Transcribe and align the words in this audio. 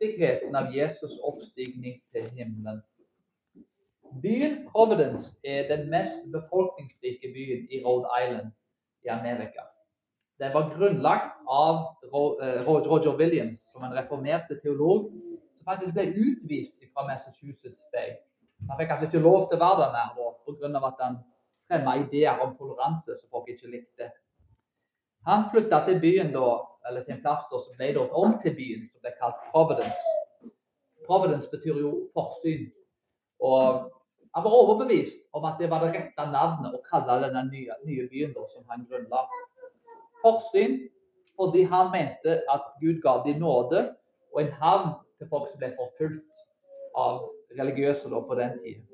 viktigheten 0.00 0.56
av 0.56 0.72
Jesus' 0.74 1.18
oppstigning 1.22 2.00
til 2.12 2.30
himmelen. 2.36 2.80
Byen 4.22 4.56
Providence 4.68 5.36
er 5.44 5.68
den 5.68 5.90
mest 5.90 6.24
befolkningsrike 6.32 7.32
byen 7.34 7.68
i 7.70 7.82
Rhode 7.84 8.08
Island 8.22 8.50
i 9.04 9.08
Amerika. 9.08 9.62
Den 10.40 10.54
var 10.54 10.72
grunnlagt 10.76 11.36
av 11.46 11.76
eh, 12.42 12.62
Roger 12.66 13.16
Williams, 13.16 13.60
som 13.72 13.84
en 13.84 13.94
reformerte 13.94 14.56
teolog, 14.62 15.10
som 15.56 15.68
faktisk 15.68 15.94
ble 15.94 16.06
utvist 16.24 16.88
fra 16.94 17.06
Massachusetts 17.06 17.84
Bay. 17.92 18.16
Han 18.68 18.78
fikk 18.80 18.90
kanskje 18.90 19.10
ikke 19.10 19.24
lov 19.24 19.46
til 19.48 19.60
å 19.60 19.64
være 19.66 19.84
der 19.84 19.92
mer 19.94 20.32
pga. 20.48 20.86
at 20.88 21.04
han 21.04 21.20
fremma 21.68 21.96
ideer 22.00 22.40
om 22.40 22.56
toleranse 22.56 23.16
som 23.20 23.30
folk 23.30 23.48
ikke 23.48 23.70
likte. 23.70 24.10
Han 25.28 25.46
flytta 25.52 25.84
til 25.86 26.00
byen 26.00 26.32
da, 26.32 26.48
eller 26.88 27.04
til 27.04 27.16
en 27.16 27.22
plass 27.24 27.46
da, 27.50 27.60
som 27.62 27.78
ble 27.78 27.92
gjort 27.94 28.14
om 28.16 28.36
til 28.42 28.54
byen, 28.56 28.84
som 28.88 29.04
ble 29.04 29.12
kalt 29.20 29.40
Providence. 29.52 30.14
Providence 31.06 31.50
betyr 31.52 31.80
jo 31.82 31.92
forsyn. 32.16 32.68
Og 33.40 33.90
han 34.34 34.44
var 34.44 34.56
overbevist 34.62 35.26
om 35.34 35.44
at 35.48 35.58
det 35.60 35.70
var 35.70 35.84
det 35.84 35.94
rette 35.96 36.26
navnet 36.32 36.76
å 36.76 36.82
kalle 36.86 37.18
denne 37.24 37.44
nye, 37.50 37.76
nye 37.86 38.06
byen 38.12 38.34
da, 38.36 38.46
som 38.52 38.66
han 38.70 38.86
grunnla 38.90 39.26
forsyn 40.22 40.80
fordi 41.40 41.62
han 41.64 41.88
mente 41.92 42.42
at 42.52 42.66
Gud 42.82 43.00
ga 43.00 43.14
dem 43.24 43.40
nåde 43.40 43.86
og 44.34 44.40
en 44.42 44.52
havn 44.60 44.90
til 45.18 45.28
folk 45.30 45.48
som 45.48 45.62
ble 45.62 45.70
forfulgt 45.78 46.42
av 47.00 47.22
religiøse 47.56 48.10
da 48.12 48.20
på 48.28 48.36
den 48.36 48.58
tiden. 48.60 48.84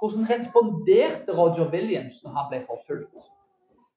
Hvordan 0.00 0.26
responderte 0.28 1.36
Roger 1.36 1.70
Williams 1.70 2.18
når 2.24 2.34
han 2.38 2.50
ble 2.50 2.60
forfulgt? 2.66 3.22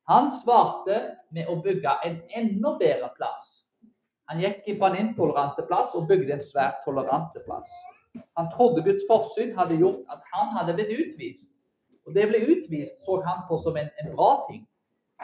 Han 0.07 0.29
svarte 0.39 0.97
med 1.35 1.49
å 1.52 1.57
bygge 1.59 1.91
en 2.07 2.21
enda 2.39 2.77
bedre 2.79 3.09
plass. 3.17 3.47
Han 4.31 4.39
gikk 4.39 4.64
fra 4.80 4.94
en 4.94 5.02
intolerante 5.02 5.66
plass 5.67 5.95
og 5.99 6.08
bygde 6.08 6.38
en 6.38 6.45
svært 6.47 6.80
tolerante 6.86 7.44
plass. 7.44 7.67
Han 8.39 8.47
trodde 8.53 8.86
Guds 8.86 9.03
forsyn 9.09 9.52
hadde 9.58 9.81
gjort 9.81 10.08
at 10.14 10.23
han 10.31 10.53
hadde 10.55 10.77
blitt 10.77 10.94
utvist. 10.95 11.52
Og 12.08 12.16
Det 12.16 12.23
ble 12.30 12.39
utvist 12.53 13.03
så 13.03 13.19
han 13.25 13.44
på 13.49 13.59
som 13.66 13.75
en, 13.75 13.91
en 13.99 14.16
bra 14.16 14.30
ting. 14.47 14.64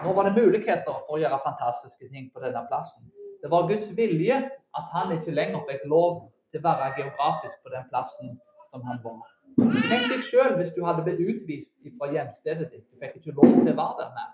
Nå 0.03 0.11
var 0.17 0.27
det 0.27 0.35
muligheter 0.35 0.83
for 0.91 1.15
å 1.15 1.21
gjøre 1.21 1.39
fantastiske 1.47 2.11
ting 2.11 2.27
på 2.35 2.43
denne 2.43 2.65
plassen. 2.67 3.07
Det 3.39 3.51
var 3.55 3.69
Guds 3.71 3.87
vilje 3.95 4.41
at 4.51 4.91
han 4.91 5.15
ikke 5.15 5.37
lenger 5.39 5.63
fikk 5.71 5.87
lov 5.87 6.25
til 6.51 6.59
å 6.59 6.67
være 6.67 6.91
geografisk 6.99 7.63
på 7.63 7.71
den 7.71 7.87
plassen 7.87 8.35
som 8.67 8.83
han 8.89 8.99
var. 9.07 9.23
Tenk 9.63 10.11
deg 10.11 10.27
sjøl 10.27 10.55
hvis 10.59 10.75
du 10.75 10.83
hadde 10.83 11.07
blitt 11.07 11.23
utvist 11.23 11.75
fra 11.99 12.11
hjemstedet 12.11 12.71
ditt. 12.71 12.87
Du 12.91 12.99
fikk 12.99 13.21
ikke 13.21 13.39
lov 13.39 13.51
til 13.61 13.71
å 13.71 13.79
være 13.79 14.01
der 14.03 14.15
mer. 14.19 14.31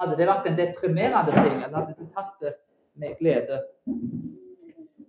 Hadde 0.00 0.16
det 0.18 0.26
vært 0.26 0.46
en 0.50 0.58
deprimerende 0.58 1.34
ting, 1.36 1.60
eller 1.62 1.76
hadde 1.78 1.94
du 1.98 2.06
tatt 2.16 2.34
det 2.42 2.54
med 2.98 3.14
glede? 3.20 3.60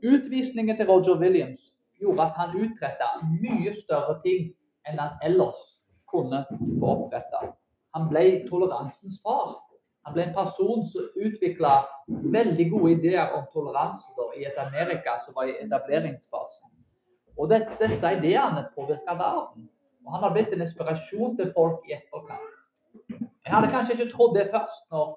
Utvisningen 0.05 0.77
til 0.77 0.89
Roger 0.89 1.17
Williams 1.21 1.71
gjorde 2.01 2.27
at 2.27 2.37
han 2.37 2.57
utretta 2.59 3.07
mye 3.25 3.73
større 3.79 4.19
ting 4.25 4.51
enn 4.85 5.01
han 5.01 5.15
ellers 5.25 5.61
kunne 6.11 6.43
få 6.51 6.91
oppretta. 6.91 7.41
Han 7.97 8.09
ble 8.11 8.25
toleransens 8.49 9.17
far. 9.23 9.55
Han 10.05 10.13
ble 10.13 10.27
en 10.27 10.35
person 10.35 10.83
som 10.85 11.07
utvikla 11.17 11.79
veldig 12.35 12.67
gode 12.73 12.91
ideer 12.99 13.33
om 13.33 13.47
toleranse 13.53 14.05
i 14.37 14.45
et 14.45 14.57
Amerika 14.61 15.17
som 15.25 15.33
var 15.37 15.49
i 15.49 15.57
etableringsfasen. 15.63 16.69
Og 17.37 17.49
disse 17.51 18.11
ideene 18.19 18.67
påvirka 18.75 19.15
verden. 19.17 19.69
Og 20.05 20.13
han 20.13 20.23
har 20.23 20.35
blitt 20.35 20.53
en 20.53 20.61
inspirasjon 20.61 21.37
til 21.39 21.49
folk 21.55 21.87
i 21.89 21.95
etterkant. 21.97 22.54
Jeg 23.45 23.53
hadde 23.53 23.71
kanskje 23.73 23.95
ikke 23.95 24.11
trodd 24.11 24.35
det 24.37 24.49
først 24.53 24.85
når 24.93 25.13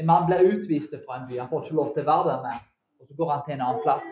en 0.00 0.08
mann 0.10 0.26
ble 0.28 0.40
utvist 0.50 0.94
fra 1.06 1.20
en 1.20 1.28
by. 1.28 1.38
Han 1.40 1.50
får 1.50 1.64
ikke 1.64 1.78
lov 1.80 1.92
til 1.94 2.04
å 2.04 2.10
være 2.10 2.26
der 2.30 2.42
mer. 2.44 2.62
Og 3.00 3.08
så 3.08 3.16
går 3.18 3.30
han 3.32 3.44
til 3.46 3.54
en 3.54 3.64
annen 3.66 3.84
plass. 3.84 4.10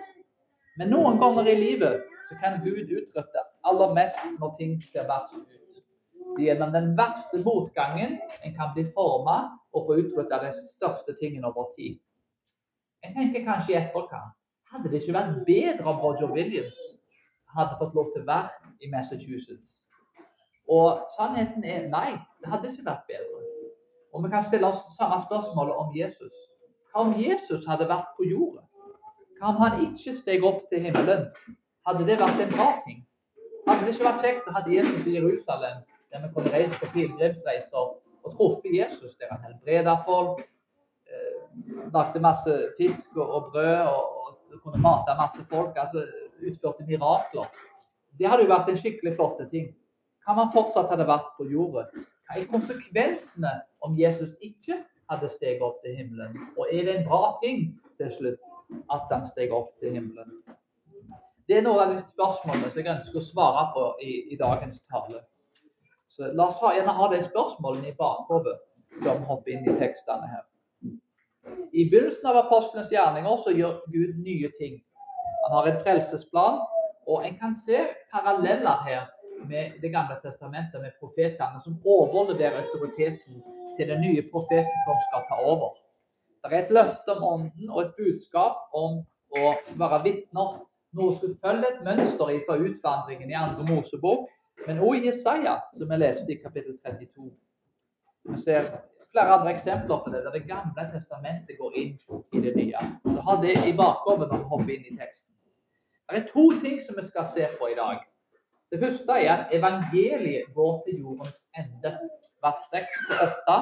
Men 0.81 0.93
noen 0.95 1.19
ganger 1.21 1.51
i 1.53 1.57
livet 1.59 2.07
så 2.29 2.39
kan 2.41 2.63
Gud 2.65 2.89
utrette 2.89 3.43
aller 3.69 3.93
mest 3.97 4.23
når 4.39 4.55
ting 4.61 4.79
ser 4.93 5.09
verst 5.11 5.37
ut. 5.37 5.59
Det 6.33 6.47
er 6.47 6.47
gjennom 6.53 6.73
den 6.73 6.95
verste 6.97 7.43
motgangen 7.45 8.17
en 8.41 8.55
kan 8.57 8.73
bli 8.73 8.87
forma 8.97 9.37
og 9.77 9.91
få 9.91 10.25
av 10.25 10.47
de 10.47 10.53
største 10.73 11.17
tingene 11.21 11.51
over 11.51 11.75
tid. 11.77 11.99
Jeg 13.05 13.15
tenker 13.17 13.45
kanskje 13.45 13.75
i 13.75 13.81
etterkant 13.83 14.33
hadde 14.73 14.89
det 14.89 15.03
ikke 15.03 15.17
vært 15.19 15.41
bedre 15.45 15.91
om 15.91 16.01
Roger 16.01 16.31
Williams 16.33 16.79
hadde 17.53 17.77
fått 17.81 17.97
lov 17.99 18.13
til 18.15 18.25
å 18.25 18.29
være 18.31 18.73
i 18.81 18.89
Massachusetts? 18.93 19.83
Og 20.73 21.03
sannheten 21.17 21.67
er 21.69 21.89
nei, 21.93 22.15
det 22.41 22.53
hadde 22.53 22.71
ikke 22.73 22.87
vært 22.87 23.09
bedre. 23.11 23.42
Og 24.13 24.25
vi 24.25 24.31
kan 24.33 24.45
stille 24.45 24.69
oss 24.69 24.83
samme 24.97 25.21
spørsmålet 25.25 25.79
om 25.85 25.95
Jesus. 25.97 26.35
Hva 26.93 27.07
om 27.07 27.15
Jesus 27.17 27.65
hadde 27.69 27.89
vært 27.89 28.13
på 28.19 28.29
jorda? 28.29 28.67
Hva 29.41 29.55
om 29.55 29.63
han 29.63 29.81
ikke 29.87 30.17
steg 30.19 30.45
opp 30.45 30.67
til 30.71 30.85
himmelen? 30.85 31.31
Hadde 31.89 32.05
det 32.07 32.19
vært 32.21 32.45
en 32.45 32.53
bra 32.53 32.69
ting? 32.85 33.01
Hadde 33.67 33.87
det 33.87 33.95
ikke 33.95 34.11
vært 34.11 34.23
kjekt 34.27 34.49
å 34.51 34.55
ha 34.57 34.63
Jesus 34.69 35.09
i 35.09 35.17
Jerusalem 35.17 35.81
der 36.13 36.23
vi 36.27 36.33
kunne 36.35 36.53
reise 36.53 36.79
på 36.81 36.91
pilegrimsreiser 36.93 37.85
og 38.23 38.35
truffet 38.37 38.75
Jesus, 38.77 39.17
der 39.17 39.31
han 39.31 39.45
helbreda 39.47 39.95
folk, 40.05 40.43
eh, 41.09 41.39
lagde 41.95 42.21
masse 42.21 42.57
fisk 42.77 43.17
og, 43.17 43.49
brød 43.53 43.87
og, 43.87 44.03
og, 44.21 44.59
kunne 44.63 44.83
mate 44.85 45.15
masse 45.17 45.45
folk, 45.51 45.77
altså 45.77 46.05
utførte 46.49 46.85
mirakler. 46.87 47.49
Det 48.19 48.29
hadde 48.29 48.45
jo 48.45 48.53
vært 48.53 48.69
en 48.69 48.79
skikkelig 48.79 49.15
flott 49.17 49.41
ting. 49.51 49.71
Kan 50.27 50.37
man 50.37 50.53
fortsatt 50.53 50.93
hadde 50.93 51.09
vært 51.09 51.33
på 51.39 51.49
jorda? 51.51 51.87
Hva 52.27 52.39
er 52.39 52.49
konsekvensene 52.51 53.53
om 53.85 53.99
Jesus 53.99 54.33
ikke 54.41 54.79
hadde 55.11 55.31
steget 55.35 55.63
opp 55.67 55.83
til 55.85 55.97
himmelen? 55.99 56.39
Og 56.57 56.71
er 56.71 56.87
det 56.87 56.97
en 56.97 57.09
bra 57.09 57.37
ting 57.43 57.65
til 58.01 58.13
slutt 58.17 58.83
at 58.95 59.11
han 59.13 59.27
steg 59.29 59.53
opp 59.53 59.75
til 59.83 59.97
himmelen? 59.99 60.39
Det 61.49 61.59
er 61.59 61.67
noen 61.67 61.83
av 61.83 61.93
de 61.93 62.03
spørsmålene 62.07 62.71
som 62.71 62.81
jeg 62.81 62.95
ønsker 62.95 63.19
å 63.19 63.27
svare 63.27 63.65
på 63.75 63.87
i, 64.01 64.13
i 64.33 64.39
dagens 64.41 64.79
tale. 64.89 65.25
Så 66.13 66.31
la 66.37 66.49
oss 66.49 66.61
ha, 66.63 66.71
gjerne 66.77 66.95
ha 66.97 67.09
de 67.13 67.23
spørsmålene 67.27 67.91
i 67.91 67.99
bakhodet 67.99 68.59
vi 69.03 69.13
hopper 69.29 69.53
inn 69.53 69.69
i 69.69 69.77
tekstene 69.81 70.29
her. 70.29 70.45
I 71.73 71.87
begynnelsen 71.91 72.29
av 72.29 72.39
apostlenes 72.45 72.93
gjerninger 72.93 73.39
så 73.45 73.55
gjør 73.57 73.81
Gud 73.93 74.19
nye 74.23 74.51
ting. 74.61 74.79
Han 75.43 75.57
har 75.57 75.69
en 75.69 75.81
frelsesplan, 75.83 76.61
og 77.11 77.25
en 77.27 77.39
kan 77.41 77.57
se 77.67 77.81
paralleller 78.13 78.85
her 78.87 79.09
med 79.49 79.79
Det 79.83 79.89
gamle 79.93 80.17
testamentet, 80.23 80.81
med 80.81 80.99
profetene 81.01 81.61
som 81.65 81.79
overleverer 81.85 82.63
autoriteten 82.63 83.43
til 83.77 83.89
den 83.89 84.01
nye 84.01 84.23
profeten 84.33 84.85
som 84.87 85.01
skal 85.09 85.25
ta 85.31 85.39
over. 85.53 85.75
Det 86.43 86.53
er 86.53 86.65
et 86.65 86.75
løfte 86.75 87.15
om 87.15 87.25
ånden 87.25 87.71
og 87.71 87.81
et 87.83 87.97
budskap 87.97 88.75
om 88.75 89.03
å 89.39 89.55
være 89.79 90.03
vitner. 90.05 90.61
Noe 90.93 91.17
som 91.17 91.37
følger 91.41 91.69
et 91.71 91.85
mønster 91.87 92.33
fra 92.47 92.57
utvandringen 92.61 93.31
i 93.31 93.39
andre 93.39 93.65
Mosebok, 93.65 94.27
men 94.67 94.83
òg 94.85 94.99
i 94.99 95.07
Jesaja, 95.07 95.55
som 95.79 95.89
vi 95.89 95.99
leste 96.03 96.35
i 96.35 96.41
kapittel 96.43 96.77
32. 96.85 97.31
Vi 98.29 98.41
ser 98.43 98.69
flere 99.13 99.39
andre 99.39 99.55
eksempler 99.55 100.03
på 100.05 100.13
det, 100.13 100.25
der 100.25 100.37
Det 100.37 100.47
gamle 100.49 100.85
testamentet 100.93 101.59
går 101.59 101.79
inn 101.81 101.95
i 102.33 102.41
det 102.41 102.57
nye. 102.57 102.85
Så 103.05 103.21
ha 103.29 103.41
det 103.43 103.57
i 103.69 103.73
bakhodet 103.77 104.29
når 104.29 104.39
vi 104.39 104.51
hopper 104.53 104.75
inn 104.75 104.87
i 104.91 104.97
teksten. 104.99 105.33
Det 106.13 106.21
er 106.21 106.29
to 106.29 106.45
ting 106.61 106.81
som 106.85 106.97
vi 106.99 107.07
skal 107.09 107.29
se 107.35 107.49
på 107.59 107.71
i 107.73 107.77
dag. 107.79 108.03
Det 108.73 108.81
første 108.81 109.13
er 109.13 109.33
at 109.37 109.51
evangeliet 109.53 110.55
går 110.55 110.83
til 110.87 111.01
jordens 111.01 111.37
ende. 111.59 111.91
Vers 112.43 112.63
6-8. 112.73 113.57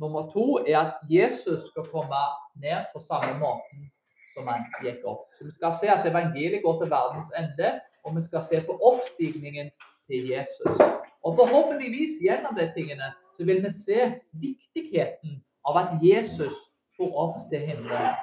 Nummer 0.00 0.30
to 0.32 0.46
er 0.56 0.78
at 0.78 0.94
Jesus 1.10 1.68
skal 1.70 1.84
komme 1.92 2.22
ned 2.56 2.80
på 2.94 3.02
samme 3.10 3.34
måten 3.44 3.90
som 4.34 4.48
han 4.48 4.64
gikk 4.84 5.04
opp. 5.04 5.26
Så 5.36 5.44
Vi 5.44 5.52
skal 5.52 5.76
se 5.80 5.90
at 5.96 6.06
evangeliet 6.06 6.62
går 6.64 6.80
til 6.80 6.90
verdens 6.90 7.30
ende, 7.42 7.74
og 8.04 8.16
vi 8.16 8.22
skal 8.22 8.46
se 8.48 8.62
på 8.66 8.78
oppstigningen 8.90 9.70
til 10.08 10.30
Jesus. 10.32 10.80
Og 11.24 11.36
forhåpentligvis 11.36 12.16
gjennom 12.24 12.56
de 12.56 12.70
tingene 12.76 13.12
så 13.36 13.44
vil 13.44 13.62
vi 13.66 13.70
se 13.84 14.00
viktigheten 14.32 15.42
av 15.68 15.76
at 15.82 15.90
Jesus 16.02 16.56
får 16.96 17.16
opp 17.24 17.38
til 17.52 17.68
himmelen. 17.68 18.16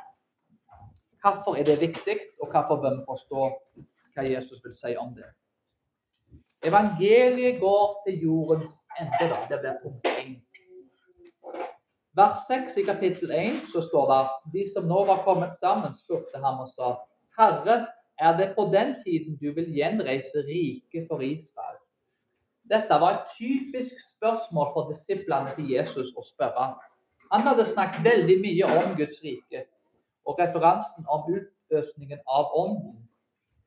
Hvorfor 1.22 1.56
er 1.60 1.64
det 1.70 1.82
viktig, 1.82 2.20
og 2.42 2.50
hvorfor 2.52 2.82
bør 2.82 2.98
vi 2.98 3.10
forstå 3.14 3.50
hva 4.16 4.30
Jesus 4.34 4.64
vil 4.64 4.74
si 4.74 4.98
om 4.98 5.14
det? 5.14 5.30
Evangeliet 6.66 7.60
går 7.60 8.04
til 8.08 8.22
jordens 8.22 8.72
ende. 9.00 9.26
da, 9.32 9.38
Det 9.50 9.60
blir 9.62 9.76
punkt 9.84 10.08
1. 10.08 10.42
Vers 12.16 12.38
6 12.48 12.78
i 12.78 12.84
kapittel 12.84 13.32
1 13.32 13.56
så 13.74 13.82
står 13.90 14.06
det 14.12 14.22
de 14.54 14.64
som 14.74 14.88
nå 14.88 15.04
var 15.06 15.24
kommet 15.24 15.54
sammen, 15.60 15.96
spurte 15.96 16.40
ham 16.46 16.60
og 16.64 16.70
sa, 16.78 16.96
Herre, 17.40 17.88
er 18.20 18.38
det 18.38 18.54
på 18.56 18.64
den 18.74 18.96
tiden 19.04 19.38
du 19.42 19.52
vil 19.54 19.70
gjenreise 19.78 20.46
riket 20.48 21.08
for 21.10 21.20
Israel? 21.20 21.80
Dette 22.72 23.00
var 23.04 23.12
et 23.14 23.26
typisk 23.38 23.94
spørsmål 24.16 24.72
for 24.74 24.90
disiplene 24.94 25.52
til 25.56 25.70
Jesus 25.76 26.14
å 26.18 26.24
spørre. 26.24 26.70
Han 27.32 27.42
hadde 27.46 27.66
snakket 27.74 28.08
veldig 28.08 28.38
mye 28.42 28.70
om 28.80 28.96
Guds 28.98 29.20
rike, 29.24 29.66
og 30.26 30.40
referansen 30.40 31.06
om 31.06 31.28
utløsningen 31.30 32.24
av 32.26 32.56
ånden 32.58 32.96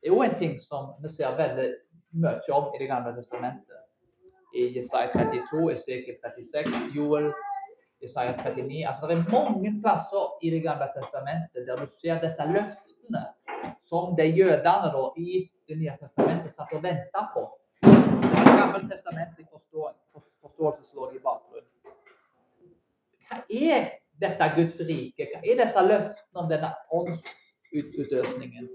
er 0.03 0.09
jo 0.15 0.23
en 0.23 0.35
ting 0.39 0.59
som 0.59 0.95
vi 1.03 1.13
ser 1.15 1.37
veldig 1.39 1.69
mye 2.13 2.53
om 2.53 2.73
i 2.75 2.79
Det 2.79 2.89
gamle 2.89 3.15
testamentet. 3.17 3.85
I 4.55 4.79
Jesaja 4.79 5.13
32, 5.13 5.73
Esekiel 5.73 6.17
36, 6.23 6.97
Joel, 6.97 7.33
Jesaja 8.03 8.33
39 8.33 8.87
altså 8.89 9.07
Det 9.07 9.17
er 9.19 9.31
mange 9.33 9.81
plasser 9.83 10.25
i 10.43 10.51
Det 10.51 10.63
gamle 10.63 10.89
testamentet 10.97 11.67
der 11.67 11.77
du 11.77 11.87
ser 12.01 12.21
disse 12.21 12.47
løftene 12.47 13.25
som 13.85 14.17
de 14.17 14.25
jødene 14.25 14.93
da, 14.95 15.05
i 15.17 15.51
Det 15.69 15.79
nye 15.79 15.97
testamentet 16.01 16.53
satt 16.53 16.73
og 16.73 16.83
venta 16.83 17.25
på. 17.35 17.43
Det 17.83 17.91
er 17.91 18.51
en 18.51 18.61
gammeltestamentlig 18.61 19.47
forståelseslov 20.43 21.11
lå 21.11 21.17
i 21.17 21.21
bakgrunnen. 21.25 21.73
Hva 23.29 23.43
er 23.51 23.91
dette 24.23 24.49
Guds 24.57 24.79
rike? 24.81 25.27
Hva 25.33 25.43
er 25.43 25.61
disse 25.61 25.83
løftene 25.85 26.43
om 26.43 26.49
denne 26.49 26.71
åndsutøsningen? 27.01 28.71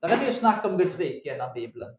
Det 0.00 0.08
er 0.08 0.22
mye 0.22 0.36
snakk 0.38 0.64
om 0.64 0.78
Guds 0.80 0.96
rike 0.96 1.28
gjennom 1.28 1.52
Bibelen. 1.54 1.92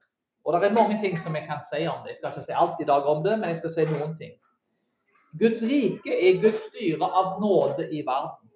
Og 0.45 0.53
det 0.53 0.69
er 0.69 0.73
mange 0.73 0.97
ting 1.01 1.17
som 1.19 1.35
jeg 1.35 1.45
kan 1.45 1.61
si 1.67 1.83
om 1.87 2.01
det. 2.03 2.13
Jeg 2.13 2.17
skal 2.19 2.31
ikke 2.31 2.45
si 2.47 2.55
alt 2.63 2.79
i 2.81 2.87
dag 2.89 3.09
om 3.13 3.23
det, 3.23 3.39
men 3.39 3.49
jeg 3.49 3.59
skal 3.61 3.73
si 3.75 3.85
noen 3.89 4.15
ting. 4.17 4.37
Guds 5.39 5.61
rike 5.63 6.15
er 6.27 6.39
Guds 6.43 6.63
styre 6.69 7.07
av 7.07 7.37
nåde 7.41 7.87
i 7.91 8.01
verden. 8.07 8.47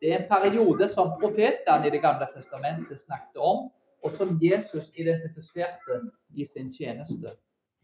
Det 0.00 0.12
er 0.12 0.18
en 0.18 0.28
periode 0.28 0.88
som 0.88 1.12
profetene 1.20 1.86
i 1.86 1.92
Det 1.92 2.00
gamle 2.02 2.26
testamentet 2.34 3.00
snakket 3.00 3.36
om, 3.36 3.68
og 4.02 4.12
som 4.16 4.38
Jesus 4.42 4.90
identifiserte 4.94 6.00
i 6.34 6.44
sin 6.44 6.72
tjeneste. 6.72 7.36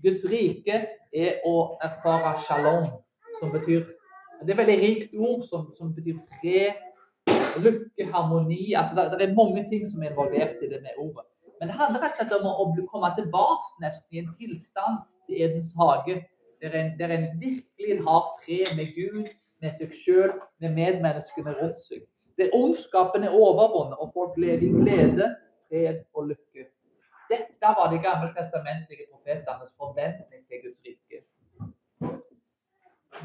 Guds 0.02 0.24
rike 0.28 0.80
er 1.12 1.40
å 1.48 1.76
erfare 1.84 2.36
shalom, 2.46 2.88
som 3.38 3.52
betyr 3.52 3.86
Det 4.42 4.52
er 4.52 4.58
veldig 4.58 4.80
rikt 4.80 5.14
ord 5.16 5.44
som, 5.48 5.70
som 5.78 5.94
betyr 5.96 6.18
fred, 6.36 6.76
lykke, 7.56 8.04
harmoni. 8.12 8.74
altså 8.74 8.94
det, 8.94 9.18
det, 9.18 9.28
er 9.30 9.34
mange 9.34 9.62
ting 9.70 9.86
som 9.88 10.02
er 10.02 10.10
involvert 10.10 10.60
i 10.60 10.68
det 10.68 10.82
med 10.82 10.98
ordet. 10.98 11.24
Men 11.60 11.70
det 11.70 11.78
handler 11.78 12.02
rett 12.02 12.16
og 12.16 12.20
slett 12.20 12.34
om 12.36 12.48
å, 12.50 12.66
komme 12.90 13.12
tilbake 13.16 13.84
nesten 13.84 14.16
i 14.16 14.22
en 14.22 14.32
tilstand 14.40 15.04
til 15.26 15.42
Edens 15.46 15.72
hage, 15.78 16.20
der 16.62 16.76
en, 16.76 16.92
der 16.98 17.14
en 17.14 17.26
virkelig 17.40 17.96
har 18.04 18.28
fred 18.42 18.76
med 18.76 18.92
Gud, 18.96 19.26
med 19.64 19.76
seg 19.80 19.92
sjøl, 19.96 20.34
med 20.60 20.76
medmenneskene 20.76 21.54
rundt 21.56 21.80
seg. 21.80 22.04
Der 22.36 22.52
ondskapen 22.56 23.24
er 23.24 23.36
overvunnet, 23.36 23.96
og 23.96 24.12
folk 24.12 24.36
lever 24.40 24.66
i 24.66 24.72
glede, 24.74 25.30
fred 25.70 26.02
og 26.14 26.32
lykke. 26.32 26.66
Dette 27.30 27.72
var 27.78 27.88
de 27.90 28.02
gammeltestamentlige 28.04 29.08
profetenes 29.10 29.72
forventning 29.80 30.44
til 30.46 30.62
Guds 30.66 30.82
rike. 30.84 31.24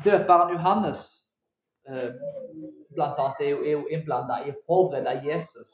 Døperen 0.05 0.55
Johannes 0.55 1.03
eh, 1.87 2.09
blant 2.95 3.19
annet, 3.19 3.43
er 3.43 3.49
jo, 3.51 3.61
jo 3.67 3.83
innblanda 3.91 4.39
i 4.45 4.53
å 4.55 4.59
forberede 4.65 5.19
Jesus 5.27 5.67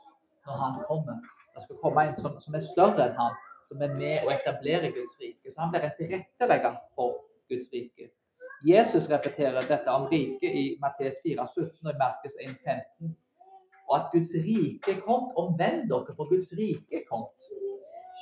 når 0.48 0.64
han 0.64 0.80
kommer. 0.90 1.22
Det 1.58 1.66
skal 1.66 1.82
komme 1.82 2.06
en 2.08 2.16
som, 2.16 2.38
som, 2.44 2.56
er 2.56 2.66
større 2.70 3.10
enn 3.10 3.18
han, 3.18 3.38
som 3.68 3.82
er 3.84 3.96
med 3.98 4.28
å 4.28 4.32
etablere 4.36 4.94
Guds 4.96 5.18
rike. 5.22 5.52
Så 5.52 5.60
han 5.64 5.74
blir 5.74 5.88
en 5.88 5.96
tilrettelegger 6.00 6.78
for 6.96 7.18
Guds 7.52 7.72
rike. 7.74 8.12
Jesus 8.66 9.10
repeterer 9.10 9.66
dette 9.70 9.94
om 9.94 10.08
riket 10.12 10.54
i 10.62 10.68
Matteus 10.82 11.18
4,17 11.26 11.82
og 11.86 11.94
i 11.94 11.98
Markus 12.00 12.38
1,15 12.46 13.16
og 13.88 13.96
at 14.00 14.08
Guds 14.12 14.34
rike 14.46 14.92
er 14.92 15.02
kommet. 15.06 15.34
Omvend 15.40 15.88
dere, 15.90 16.16
for 16.16 16.30
Guds 16.30 16.52
rike 16.58 17.00
er 17.00 17.06
kommet. 17.12 17.50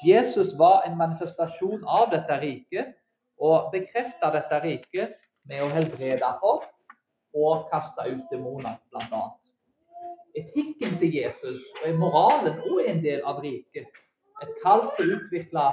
Jesus 0.05 0.53
var 0.57 0.83
en 0.85 0.97
manifestasjon 0.97 1.85
av 1.87 2.11
dette 2.13 2.39
riket 2.41 2.93
og 3.41 3.71
bekrefta 3.73 4.31
dette 4.35 4.59
riket 4.63 5.15
med 5.49 5.63
å 5.63 5.71
helbrede 5.73 6.31
folk 6.41 6.69
og 7.35 7.65
kaste 7.71 8.05
ut 8.11 8.29
demoner, 8.31 8.77
bl.a. 8.91 9.23
Etikken 10.35 10.97
til 10.99 11.13
Jesus 11.15 11.61
og 11.85 11.99
moralen 11.99 12.57
òg 12.67 12.89
en 12.91 12.97
del 13.03 13.21
av 13.23 13.39
riket. 13.43 13.87
Et 14.43 14.51
kall 14.63 14.89
til 14.97 15.13
å 15.13 15.19
utvikle 15.19 15.63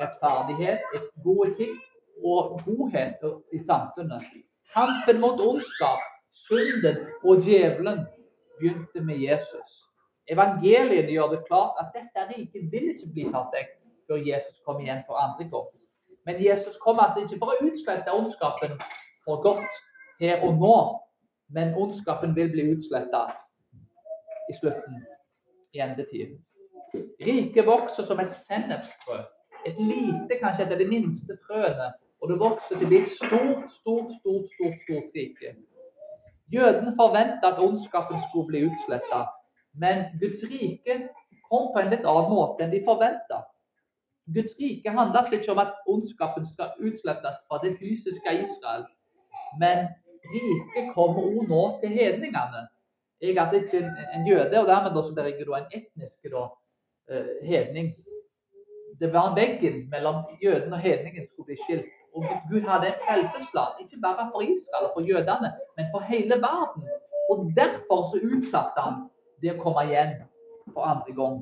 rettferdighet, 0.00 0.84
et 0.98 1.06
god 1.24 1.54
etikk 1.54 1.78
og 2.20 2.58
godhet 2.66 3.24
i 3.56 3.62
samfunnet. 3.64 4.26
Kampen 4.74 5.22
mot 5.22 5.40
ondskap, 5.40 6.04
synden 6.44 7.00
og 7.24 7.40
djevelen 7.48 8.04
begynte 8.58 9.00
med 9.00 9.24
Jesus. 9.24 9.80
Evangeliet 10.28 11.08
gjør 11.08 11.32
det 11.32 11.42
klart 11.48 11.80
at 11.80 11.94
dette 11.96 12.28
riket 12.34 12.68
vil 12.72 12.92
ikke 12.92 13.10
bli 13.14 13.26
tatt 13.32 13.54
vekk 13.56 13.74
før 14.08 14.24
Jesus 14.28 14.60
kommer 14.66 14.84
igjen 14.84 15.04
for 15.08 15.16
andre 15.16 15.48
gang. 15.48 15.68
Men 16.28 16.44
Jesus 16.44 16.76
kommer 16.84 17.08
altså 17.08 17.24
ikke 17.24 17.40
for 17.40 17.54
å 17.54 17.60
utslette 17.64 18.12
ondskapen 18.12 18.76
for 19.24 19.40
godt 19.44 19.84
her 20.20 20.44
og 20.44 20.60
nå, 20.60 20.78
men 21.56 21.72
ondskapen 21.80 22.36
vil 22.36 22.52
bli 22.52 22.68
utsletta 22.74 23.30
i 24.50 24.56
slutten, 24.60 25.00
i 25.74 25.82
endetiden. 25.84 26.38
Riket 27.20 27.66
vokser 27.66 28.06
som 28.08 28.20
et 28.20 28.34
sennepsfrø. 28.46 29.22
Et 29.66 29.80
lite, 29.80 30.38
kanskje 30.40 30.64
et 30.64 30.72
av 30.72 30.80
de 30.80 30.86
minste 30.88 31.36
frøene. 31.46 31.88
Og 32.20 32.30
det 32.30 32.38
vokser 32.40 32.78
til 32.80 32.94
et 32.98 33.10
stort, 33.14 33.66
stort, 33.80 34.14
stort, 34.18 34.46
stort, 34.54 34.78
stort 34.84 35.18
rike. 35.18 35.54
Jødene 36.52 36.94
forventa 36.96 37.52
at 37.52 37.60
ondskapen 37.60 38.22
skulle 38.28 38.46
bli 38.46 38.64
utsletta, 38.70 39.20
men 39.74 40.04
Guds 40.20 40.42
rike 40.50 40.94
kom 41.50 41.68
på 41.74 41.82
en 41.82 41.90
litt 41.92 42.06
annen 42.08 42.32
måte 42.32 42.64
enn 42.64 42.72
de 42.72 42.80
forventa. 42.86 43.42
Guds 44.34 44.56
rike 44.60 44.92
handler 44.96 45.28
ikke 45.32 45.52
om 45.52 45.60
at 45.62 45.76
ondskapen 45.86 46.48
skal 46.48 46.72
utslettes 46.80 47.44
fra 47.48 47.60
det 47.64 47.74
fysiske 47.80 48.34
Israel, 48.46 48.86
men 49.60 49.86
riket 50.32 50.90
kommer 50.96 51.28
òg 51.28 51.52
nå 51.52 51.62
til 51.84 51.94
hedningene. 52.00 52.64
Jeg 53.20 53.34
er 53.34 53.40
altså 53.42 53.56
ikke 53.56 53.78
en, 53.78 53.90
en 54.14 54.26
jøde, 54.26 54.60
og 54.60 54.66
dermed 54.66 54.94
da, 54.94 55.22
blir 55.22 55.56
jeg 55.56 55.64
en 55.64 55.72
etnisk 55.80 56.30
da, 56.34 56.44
eh, 57.10 57.32
hedning. 57.42 57.88
Det 59.00 59.12
var 59.12 59.34
veggen 59.34 59.88
mellom 59.90 60.22
jøden 60.42 60.72
og 60.72 60.78
hedningen 60.78 61.26
skulle 61.26 61.46
bli 61.46 61.58
skilt. 61.64 61.92
Og 62.14 62.24
Gud 62.50 62.62
hadde 62.70 62.86
en 62.86 63.00
frelsesplan, 63.04 63.82
ikke 63.82 64.00
bare 64.02 64.30
for 64.32 64.40
Israel 64.42 64.88
og 64.88 64.92
for 64.96 65.02
jødene, 65.10 65.50
men 65.76 65.86
for 65.92 66.00
hele 66.12 66.34
verden. 66.48 66.88
Og 67.30 67.52
derfor 67.56 68.00
så 68.10 68.18
utsatte 68.30 68.80
han 68.86 69.04
det 69.42 69.54
å 69.54 69.62
komme 69.62 69.84
igjen 69.86 70.14
for 70.74 70.86
andre 70.92 71.14
gang. 71.20 71.38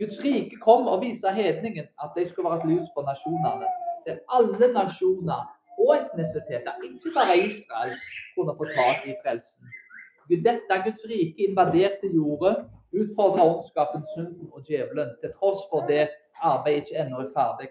Guds 0.00 0.20
rike 0.24 0.58
kom 0.62 0.88
og 0.90 1.02
viste 1.04 1.30
hedningen 1.32 1.86
at 2.04 2.16
de 2.16 2.28
skulle 2.28 2.50
være 2.50 2.62
et 2.62 2.70
lys 2.72 2.88
for 2.94 3.06
nasjonene. 3.08 3.68
Der 4.06 4.20
alle 4.36 4.68
nasjoner 4.72 5.44
og 5.78 5.90
etnisiteter, 5.96 6.76
ikke 6.86 7.12
bare 7.16 7.36
Israel, 7.48 7.94
kunne 8.34 8.56
få 8.58 8.68
tak 8.78 9.08
i 9.10 9.16
frelsen. 9.22 9.73
Dette 10.30 10.82
Guds 10.84 11.04
rike 11.10 11.48
invaderte 11.48 12.08
jordet, 12.14 12.64
utfordra 12.92 13.44
ondskapen, 13.44 14.04
synden 14.14 14.48
og 14.52 14.64
djevelen, 14.68 15.10
til 15.20 15.32
tross 15.38 15.64
for 15.70 15.86
det 15.90 16.08
arbeidet 16.42 16.88
ikke 16.88 17.00
ennå 17.02 17.20
er 17.24 17.32
ferdig. 17.36 17.68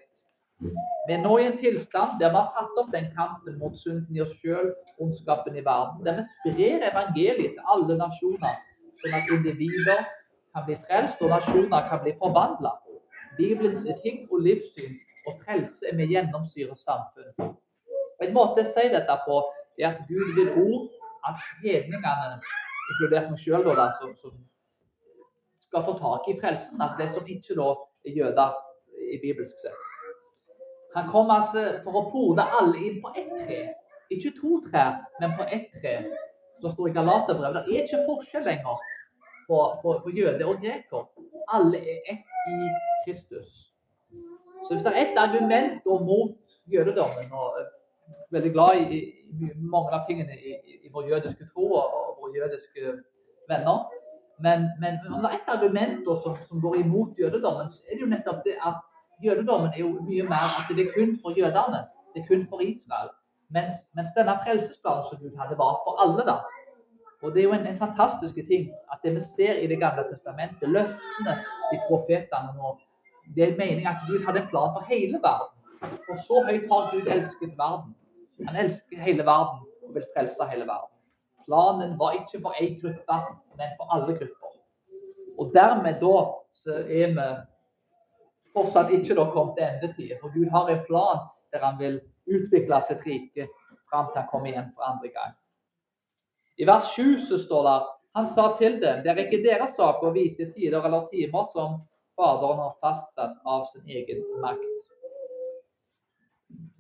Vi 1.07 1.13
er 1.13 1.21
nå 1.23 1.37
i 1.37 1.47
en 1.49 1.57
tilstand 1.59 2.19
der 2.21 2.31
vi 2.31 2.39
har 2.39 2.51
tatt 2.55 2.77
opp 2.79 2.91
den 2.93 3.09
kampen 3.17 3.57
mot 3.59 3.73
synden 3.79 4.15
i 4.15 4.21
oss 4.23 4.35
sjøl, 4.39 4.69
ondskapen 5.03 5.57
i 5.59 5.65
verden. 5.65 6.05
Der 6.05 6.19
vi 6.19 6.27
sprer 6.35 6.85
evangeliet 6.91 7.57
til 7.57 7.71
alle 7.75 7.97
nasjoner, 7.99 8.61
sånn 9.01 9.17
at 9.17 9.33
individer 9.35 10.05
kan 10.53 10.67
bli 10.67 10.77
frelst 10.85 11.25
og 11.25 11.33
nasjoner 11.33 11.89
kan 11.89 12.03
bli 12.05 12.13
forvandla. 12.21 12.77
Bibelens 13.39 13.83
etikk 13.89 14.29
og 14.31 14.45
livssyn 14.45 14.95
og 15.27 15.41
frelse 15.41 15.89
er 15.89 15.97
med 15.97 16.13
gjennomsyrer 16.13 16.77
samfunn. 16.77 17.55
En 18.23 18.35
måte 18.35 18.63
å 18.63 18.71
si 18.75 18.87
dette 18.93 19.15
på 19.25 19.41
er 19.81 19.89
at 19.89 20.03
Gud 20.07 20.35
vil 20.37 20.53
ord 20.61 20.92
at 21.29 21.45
hedningene, 21.63 22.39
inkludert 22.91 23.29
meg 23.31 23.39
sjøl, 23.39 23.69
som, 23.99 24.15
som, 24.21 24.35
skal 25.63 25.85
få 25.87 25.95
tak 25.97 26.27
i 26.29 26.37
frelsen. 26.41 26.81
Altså 26.81 26.99
de 26.99 27.09
som 27.13 27.29
ikke 27.35 27.57
da 27.57 27.69
er 28.05 28.17
jøder 28.17 28.57
i 29.13 29.19
bibelsk 29.21 29.61
sett. 29.63 29.87
Han 30.93 31.07
kom 31.09 31.31
altså 31.33 31.63
for 31.85 31.97
å 31.97 32.03
pode 32.13 32.43
alle 32.59 32.83
inn 32.87 32.99
på 33.01 33.13
ett 33.17 33.31
tre. 33.45 33.61
Ikke 34.13 34.33
to 34.37 34.59
trær, 34.67 34.99
men 35.21 35.33
på 35.39 35.47
ett 35.49 35.71
tre. 35.79 35.95
Som 36.61 36.75
står 36.75 36.91
i 36.91 36.95
Galaterbrevet 36.97 37.65
det 37.65 37.77
er 37.77 37.87
ikke 37.87 38.03
forskjell 38.05 38.45
lenger 38.45 38.83
på, 39.47 39.57
på, 39.81 39.95
på 40.03 40.13
jøde 40.13 40.45
og 40.45 40.61
greker. 40.61 41.07
Alle 41.57 41.81
er 41.81 42.11
ett 42.13 42.51
i 42.53 42.59
Kristus. 43.05 43.49
Så 44.67 44.75
hvis 44.75 44.85
det 44.85 44.93
er 44.93 45.01
ett 45.01 45.17
argument 45.19 45.85
mot 45.85 46.37
jødedommen 46.71 47.33
og 47.33 47.57
veldig 48.33 48.51
glad 48.53 48.79
i, 48.81 49.01
i, 49.33 49.49
mange 49.57 49.91
av 49.95 50.05
tingene 50.07 50.35
i, 50.37 50.55
i, 50.83 50.91
vår 50.93 51.09
jødiske 51.09 51.47
tro 51.53 51.67
og, 51.79 51.97
og 51.99 52.23
våre 52.23 52.43
jødiske 52.43 52.95
venner 53.49 53.85
Men, 54.43 54.65
men 54.81 54.97
ett 55.29 55.49
argument 55.49 56.07
som, 56.23 56.37
som 56.47 56.61
går 56.61 56.75
imot 56.81 57.19
jødedommen, 57.19 57.69
er 57.87 57.95
det 57.95 58.01
jo 58.01 58.09
nettopp 58.09 58.41
det 58.45 58.55
at 58.65 58.81
jødedommen 59.23 59.69
er 59.73 59.79
jo 59.79 59.91
mye 60.07 60.23
mer 60.27 60.57
at 60.59 60.71
det 60.73 60.87
er 60.87 60.95
kun 60.95 61.13
for 61.21 61.37
jødene. 61.37 61.83
Det 62.13 62.23
er 62.23 62.27
kun 62.27 62.47
for 62.49 62.59
Israel. 62.65 63.11
Mens, 63.53 63.75
mens 63.95 64.09
denne 64.17 64.33
frelsesplanen 64.43 65.05
som 65.09 65.21
Gud 65.21 65.37
hadde, 65.39 65.57
var 65.57 65.77
for 65.85 66.01
alle. 66.03 66.25
da. 66.31 66.37
Og 67.21 67.31
Det 67.31 67.39
er 67.39 67.47
jo 67.47 67.55
en, 67.55 67.67
en 67.67 67.83
fantastisk 67.85 68.35
ting 68.51 68.71
at 68.91 68.97
det 69.03 69.13
vi 69.15 69.21
ser 69.37 69.61
i 69.63 69.67
Det 69.67 69.79
gamle 69.79 70.03
testamentet, 70.11 70.69
løftene 70.69 71.33
i 71.73 71.77
profetene 71.87 72.51
nå, 72.57 72.75
det 73.35 73.43
er 73.45 73.57
meningen 73.57 73.87
at 73.87 74.03
Gud 74.07 74.25
hadde 74.25 74.41
en 74.41 74.49
plan 74.51 74.73
for 74.75 74.83
hele 74.89 75.19
verden. 75.27 75.52
For 75.83 76.19
så 76.27 76.41
høyt 76.47 76.67
har 76.71 76.89
Gud 76.93 77.07
elsket 77.15 77.53
verden. 77.59 77.93
Han 78.47 78.59
elsker 78.63 79.01
hele 79.03 79.25
verden 79.27 79.63
og 79.83 79.95
vil 79.95 80.05
frelse 80.15 80.47
hele 80.51 80.67
verden. 80.67 80.91
Planen 81.47 81.97
var 81.99 82.15
ikke 82.19 82.39
for 82.43 82.55
én 82.61 82.77
gruppe, 82.81 83.17
men 83.59 83.73
for 83.77 83.95
alle 83.95 84.15
grupper. 84.19 84.53
Og 85.39 85.51
dermed 85.55 85.99
da 86.01 86.15
så 86.63 86.79
er 87.01 87.13
vi 87.17 87.27
fortsatt 88.55 88.93
ikke 88.95 89.17
da 89.17 89.27
kommet 89.33 89.57
til 89.57 89.67
endetid. 89.67 90.15
For 90.21 90.33
Gud 90.35 90.49
har 90.55 90.69
en 90.71 90.83
plan 90.87 91.23
der 91.53 91.65
han 91.65 91.79
vil 91.79 91.99
utvikle 92.25 92.79
sitt 92.87 93.03
rike 93.07 93.47
fram 93.89 94.11
til 94.11 94.21
han 94.21 94.29
kommer 94.31 94.51
igjen 94.51 94.71
for 94.75 94.87
andre 94.87 95.09
gang. 95.15 95.33
I 96.57 96.67
vers 96.69 96.93
7 96.95 97.27
så 97.27 97.41
står 97.41 97.67
det 97.67 97.81
Han 98.13 98.27
sa 98.29 98.43
til 98.57 98.75
dem, 98.81 98.99
det 99.01 99.09
er 99.09 99.19
ikke 99.23 99.41
deres 99.41 99.71
sak 99.73 100.03
å 100.05 100.11
vite 100.13 100.51
tider 100.53 100.85
eller 100.85 101.07
timer 101.09 101.47
som 101.53 101.79
Faderen 102.13 102.59
har 102.61 102.75
fastsatt 102.81 103.39
av 103.45 103.63
sin 103.71 103.87
egen 103.89 104.19
makt. 104.41 104.92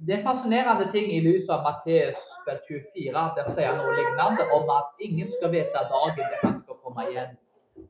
Det 0.07 0.15
er 0.17 0.23
fascinerende 0.23 0.89
ting 0.91 1.11
i 1.15 1.21
lys 1.23 1.49
av 1.53 1.61
Matteus 1.63 2.19
24. 2.67 3.21
Der 3.37 3.45
sier 3.55 3.69
han 3.69 3.77
noe 3.79 3.93
lignende 3.95 4.47
om 4.55 4.71
at 4.75 5.05
ingen 5.05 5.29
skal 5.31 5.53
vite 5.53 5.83
dagen 5.91 6.19
der 6.19 6.41
han 6.41 6.57
skal 6.63 6.79
komme 6.83 7.05
igjen. 7.07 7.37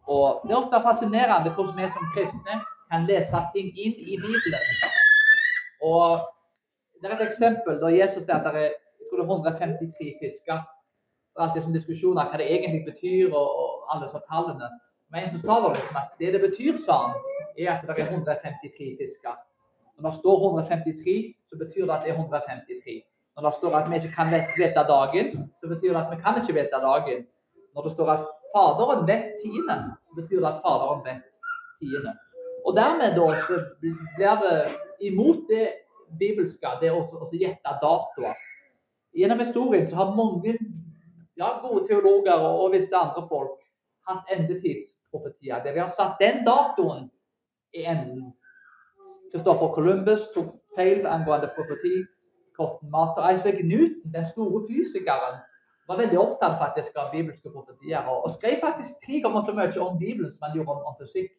Og 0.05 0.43
Det 0.43 0.53
er 0.53 0.59
ofte 0.59 0.81
fascinerende 0.83 1.53
hvordan 1.55 1.79
vi 1.79 1.87
som 1.95 2.11
kristne 2.13 2.59
kan 2.91 3.07
lese 3.09 3.41
ting 3.55 3.71
inn 3.73 3.97
i 3.97 4.19
Bibelen. 4.21 4.69
Og 5.81 6.29
Det 7.01 7.09
er 7.09 7.17
et 7.17 7.25
eksempel 7.25 7.81
da 7.81 7.89
Jesus 7.91 8.23
sier 8.23 8.37
at 8.37 8.45
det 8.45 8.61
er, 8.61 8.77
det 9.09 9.19
er 9.19 9.25
153 9.25 10.13
fisker 10.21 10.61
det 11.33 11.41
er 11.41 11.47
alltid 11.47 11.63
som 11.65 11.73
diskusjoner 11.73 12.27
hva 12.29 12.37
det 12.37 12.45
egentlig 12.45 12.83
betyr, 12.85 13.33
og, 13.33 13.47
og 13.61 13.69
alle 13.89 14.05
disse 14.05 14.19
tallene. 14.29 14.67
Men 15.09 15.23
en 15.23 15.31
som 15.33 15.41
sa 15.41 15.55
det 15.63 15.71
liksom 15.79 15.97
at 15.97 16.11
det 16.19 16.33
det 16.35 16.41
betyr, 16.43 16.77
sa 16.85 16.97
han, 17.07 17.15
er 17.57 17.71
at 17.73 17.87
det 17.87 17.95
er 17.95 18.11
153 18.11 18.91
fisker. 19.01 19.39
Når 19.97 20.09
det 20.09 20.19
står 20.19 20.37
153, 20.45 21.35
så 21.49 21.57
betyr 21.57 21.85
det 21.85 21.95
at 21.95 22.05
det 22.05 22.11
er 22.13 22.19
153. 22.19 23.01
Når 23.35 23.49
det 23.49 23.53
står 23.59 23.75
at 23.77 23.89
vi 23.89 23.95
ikke 23.95 24.15
kan 24.15 24.33
vite 24.33 24.83
dagen, 24.93 25.27
så 25.59 25.69
betyr 25.71 25.93
det 25.93 26.01
at 26.01 26.11
vi 26.13 26.21
kan 26.23 26.39
ikke 26.41 26.57
vite 26.59 26.79
dagen. 26.87 27.19
Når 27.75 27.81
det 27.87 27.93
står 27.95 28.09
at 28.15 28.25
Faderen 28.53 29.07
vet 29.07 29.29
tiende, 29.41 29.77
så 30.05 30.11
betyr 30.21 30.39
det 30.39 30.49
at 30.53 30.61
Faderen 30.65 31.01
vet 31.05 31.23
tiende. 31.79 32.13
Og 32.65 32.75
dermed 32.77 33.15
da 33.17 33.27
så 33.47 33.55
blir 33.81 33.95
det 34.19 34.51
imot 35.09 35.49
det 35.49 35.65
bibelske, 36.19 36.67
det 36.81 36.91
å 36.93 37.01
gjette 37.31 37.77
datoer. 37.81 38.37
Gjennom 39.13 39.41
historien 39.41 39.89
så 39.89 39.95
har 39.95 40.15
mange 40.17 40.55
ja, 41.37 41.49
gode 41.61 41.83
teologer 41.87 42.37
og, 42.37 42.61
og 42.65 42.71
visse 42.73 42.97
andre 42.97 43.25
folk 43.29 43.59
hatt 44.09 44.31
endetidsprofetier. 44.35 45.61
Det 45.63 45.73
vi 45.73 45.81
har 45.81 45.91
satt 45.93 46.21
den 46.21 46.43
datoen 46.45 47.09
i 47.73 47.85
enden. 47.89 48.31
Kristoffer 49.33 49.71
Columbus 49.73 50.27
tok 50.35 50.51
feil 50.77 51.07
angående 51.09 51.49
profeti. 51.55 52.03
Cotton 52.57 52.91
Mater, 52.93 53.25
Isaac 53.33 53.63
Newton, 53.65 54.11
den 54.13 54.25
store 54.29 54.59
fysikeren, 54.67 55.39
var 55.87 55.97
veldig 55.97 56.19
opptatt 56.21 56.59
faktisk 56.59 56.97
av 57.01 57.09
bibelske 57.11 57.49
profetier. 57.49 58.05
Og, 58.05 58.27
og 58.27 58.35
skrev 58.35 58.59
faktisk 58.61 58.99
tre 59.05 59.23
ganger 59.23 59.47
så 59.47 59.55
mye 59.57 59.79
om 59.81 59.97
Bibelen 59.97 60.29
som 60.31 60.45
han 60.45 60.57
gjorde 60.57 60.75
om, 60.75 60.83
om 60.91 60.99
fysikk. 61.01 61.31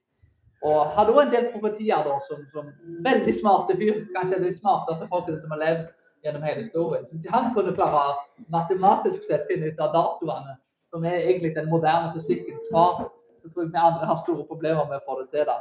Og 0.64 0.90
hadde 0.96 1.12
også 1.12 1.26
en 1.26 1.34
del 1.34 1.46
profetier 1.52 2.02
da, 2.06 2.16
som, 2.28 2.42
som 2.54 2.70
veldig 3.06 3.34
smarte 3.38 3.76
fyr, 3.78 4.00
kanskje 4.16 4.40
de 4.42 4.52
smarteste 4.56 5.08
folkene 5.12 5.40
som 5.42 5.54
har 5.54 5.62
levd 5.62 5.84
gjennom 6.24 6.46
hele 6.48 6.64
historien. 6.64 7.06
Han 7.36 7.50
kunne 7.54 7.76
klare 7.76 8.14
matematisk 8.52 9.26
sett 9.28 9.44
finne 9.50 9.70
ut 9.70 9.82
av 9.84 9.92
datoene, 9.94 10.56
som 10.90 11.04
er 11.04 11.20
egentlig 11.20 11.52
den 11.54 11.68
moderne 11.70 12.14
fysikkens 12.16 12.66
far. 12.72 13.04
Så 13.42 13.52
tror 13.52 13.66
jeg 13.66 13.74
vi 13.74 13.82
andre 13.86 14.08
har 14.08 14.22
store 14.24 14.46
problemer 14.48 14.88
med 14.88 15.02
å 15.02 15.06
få 15.06 15.20
det 15.20 15.28
til. 15.36 15.46
da. 15.50 15.60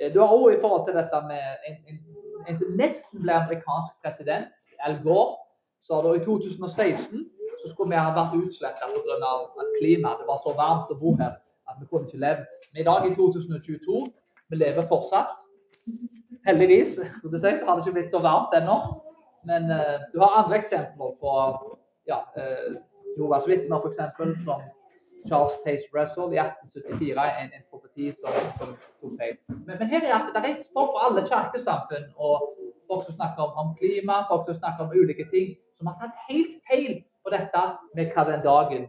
Eh, 0.00 0.12
du 0.12 0.20
har 0.20 0.34
òg 0.34 0.52
i 0.54 0.60
forhold 0.60 0.86
til 0.86 0.98
dette 0.98 1.22
med 1.28 1.68
en, 1.68 2.58
som 2.58 2.76
nesten 2.78 3.22
ble 3.24 3.32
amerikansk 3.34 3.96
president, 4.04 4.52
Al 4.84 5.00
Gore. 5.04 5.36
Så 5.86 6.02
da 6.02 6.12
i 6.16 6.22
2016 6.24 7.24
så 7.62 7.70
skulle 7.70 7.92
vi 7.92 7.98
ha 7.98 8.12
vært 8.14 8.34
utsletta 8.36 8.88
pga. 8.90 9.32
at 9.62 9.74
klimaet 9.78 10.20
det 10.20 10.28
var 10.28 10.40
så 10.42 10.52
varmt 10.58 10.90
å 10.90 10.98
bo 10.98 11.14
her 11.20 11.36
at 11.70 11.80
vi 11.80 11.86
kunne 11.90 12.06
ikke 12.06 12.22
levd. 12.22 12.54
Men 12.72 12.80
i 12.80 12.86
dag 12.86 13.06
i 13.06 13.14
2022 13.14 14.06
vi 14.50 14.56
lever 14.56 14.88
fortsatt. 14.90 15.34
Heldigvis. 16.46 16.98
Så 17.22 17.30
har 17.30 17.74
det 17.74 17.86
ikke 17.86 17.96
blitt 17.98 18.10
så 18.10 18.22
varmt 18.22 18.54
ennå. 18.54 18.76
Men 19.46 19.70
uh, 19.70 20.02
du 20.12 20.20
har 20.22 20.42
andre 20.42 20.58
eksempler 20.58 21.14
på 21.22 21.32
ja, 22.10 22.20
uh, 22.38 22.76
Jehovas 23.16 23.46
vitner, 23.46 23.78
f.eks. 23.78 24.02
Charles 25.28 25.56
Tace 25.64 25.88
Russell 25.94 26.34
i 26.34 26.40
1874, 26.42 27.26
en, 27.42 27.50
en 27.56 27.64
profeti 27.70 28.12
som, 28.20 28.38
som 28.58 28.74
tok 29.00 29.16
feil. 29.20 29.36
Men, 29.48 29.74
men, 29.78 29.90
her 29.92 30.06
er 30.06 30.14
at 30.18 30.30
det 30.34 30.42
er 30.50 30.62
folk 30.76 30.94
for 30.94 31.02
alle 31.08 31.24
kirkesamfunn 31.26 32.08
og 32.16 32.46
folk 32.90 33.06
som 33.06 33.18
snakker 33.18 33.42
om, 33.46 33.58
om, 33.62 33.74
klima, 33.80 34.22
folk 34.30 34.46
som 34.50 34.60
snakker 34.60 34.86
om 34.86 34.94
ulike 34.94 35.26
ting, 35.32 35.54
som 35.78 35.90
har 35.90 35.98
tatt 36.02 36.26
helt 36.30 36.56
feil 36.70 37.02
på 37.26 37.34
dette 37.34 37.64
med 37.98 38.14
hva 38.14 38.26
den 38.30 38.46
dagen, 38.46 38.88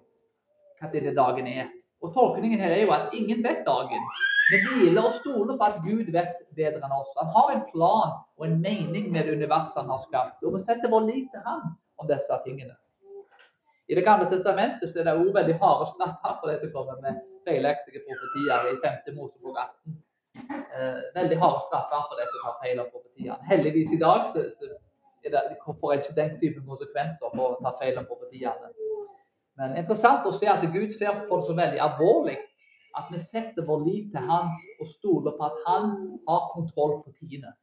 hva 0.80 0.94
denne 0.94 1.14
dagen 1.18 1.52
er. 1.52 1.70
Og 2.06 2.14
Tolkningen 2.14 2.62
her 2.62 2.76
er 2.76 2.84
jo 2.86 2.94
at 2.94 3.14
ingen 3.18 3.42
vet 3.44 3.64
dagen. 3.66 4.10
Vi 4.48 4.60
hviler 4.64 5.10
og 5.10 5.16
stoler 5.18 5.58
på 5.58 5.66
at 5.66 5.80
Gud 5.84 6.12
vet 6.14 6.38
bedre 6.56 6.86
enn 6.86 6.94
oss. 6.96 7.10
Han 7.20 7.34
har 7.34 7.54
en 7.54 7.64
plan 7.72 8.14
og 8.38 8.46
en 8.46 8.60
mening 8.62 9.10
med 9.12 9.26
det 9.26 9.40
universet 9.42 9.82
han 9.82 9.90
har 9.92 10.04
skapt. 10.06 10.44
Og 10.46 10.56
vi 10.56 10.62
setter 10.64 10.94
vår 10.94 11.10
lit 11.10 11.32
til 11.34 11.44
ham 11.44 11.74
om 11.98 12.08
disse 12.08 12.38
tingene. 12.46 12.78
I 13.88 13.96
Det 13.96 14.04
gamle 14.04 14.28
testamentet 14.32 14.92
så 14.92 15.00
er 15.00 15.08
det 15.08 15.14
også 15.16 15.34
veldig 15.38 15.56
harde 15.62 15.86
straffer 15.94 16.34
for 16.40 16.52
de 16.52 16.58
som 16.62 16.74
kommer 16.74 16.98
med 17.06 17.22
feilaktige 17.48 18.04
profetier 18.08 18.68
i 18.72 18.76
5. 18.84 19.16
Mosebok 19.16 19.56
18. 19.64 19.96
Eh, 20.76 21.00
veldig 21.20 21.38
harde 21.44 21.62
straffer 21.68 22.02
for 22.10 22.20
de 22.20 22.26
som 22.32 22.44
tar 22.44 22.58
feil 22.64 22.82
av 22.84 22.90
profetiene. 22.92 23.40
Heldigvis 23.52 23.94
i 23.96 24.02
dag 24.02 24.28
så, 24.34 24.44
så 24.58 24.74
er 25.24 25.36
det, 25.36 25.44
får 25.66 25.94
ikke 25.96 26.18
den 26.20 26.36
type 26.42 26.66
konsekvenser 26.68 27.32
for 27.32 27.56
å 27.56 27.62
ta 27.64 27.74
feil 27.80 27.96
av 28.02 28.10
profetiene. 28.12 28.74
Men 29.58 29.80
interessant 29.80 30.28
å 30.28 30.36
se 30.36 30.50
at 30.52 30.68
Gud 30.76 30.92
ser 31.00 31.24
på 31.30 31.40
det 31.40 31.48
så 31.48 31.56
veldig 31.58 31.82
alvorlig 31.88 32.38
at 32.98 33.08
vi 33.14 33.22
setter 33.22 33.66
vår 33.66 33.82
lit 33.86 34.12
til 34.14 34.28
Han 34.28 34.52
og 34.82 34.92
stoler 34.98 35.34
på 35.38 35.48
at 35.48 35.58
Han 35.66 35.90
har 36.28 36.52
kontroll 36.54 37.00
på 37.06 37.16
tidene. 37.20 37.56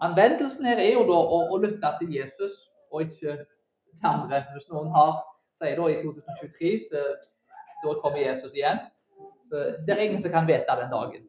Anvendelsen 0.00 0.64
her 0.68 0.78
er 0.78 0.92
jo 0.94 1.04
da 1.08 1.18
å, 1.18 1.38
å 1.52 1.58
lytte 1.58 1.94
til 1.98 2.14
Jesus 2.14 2.68
og 2.92 3.08
ikke 3.08 3.40
andre. 4.02 4.44
Hvis 4.54 4.68
noen 4.72 4.92
har, 4.94 5.18
sier 5.58 5.78
da 5.78 5.88
i 5.90 5.98
2023 6.02 6.72
så 6.90 7.02
da 7.82 7.96
kommer 8.02 8.22
Jesus 8.22 8.54
igjen. 8.54 8.80
Så 9.48 9.64
Det 9.86 9.94
er 9.94 10.04
ingen 10.04 10.22
som 10.22 10.32
kan 10.32 10.46
vite 10.46 10.78
den 10.80 10.90
dagen. 10.90 11.26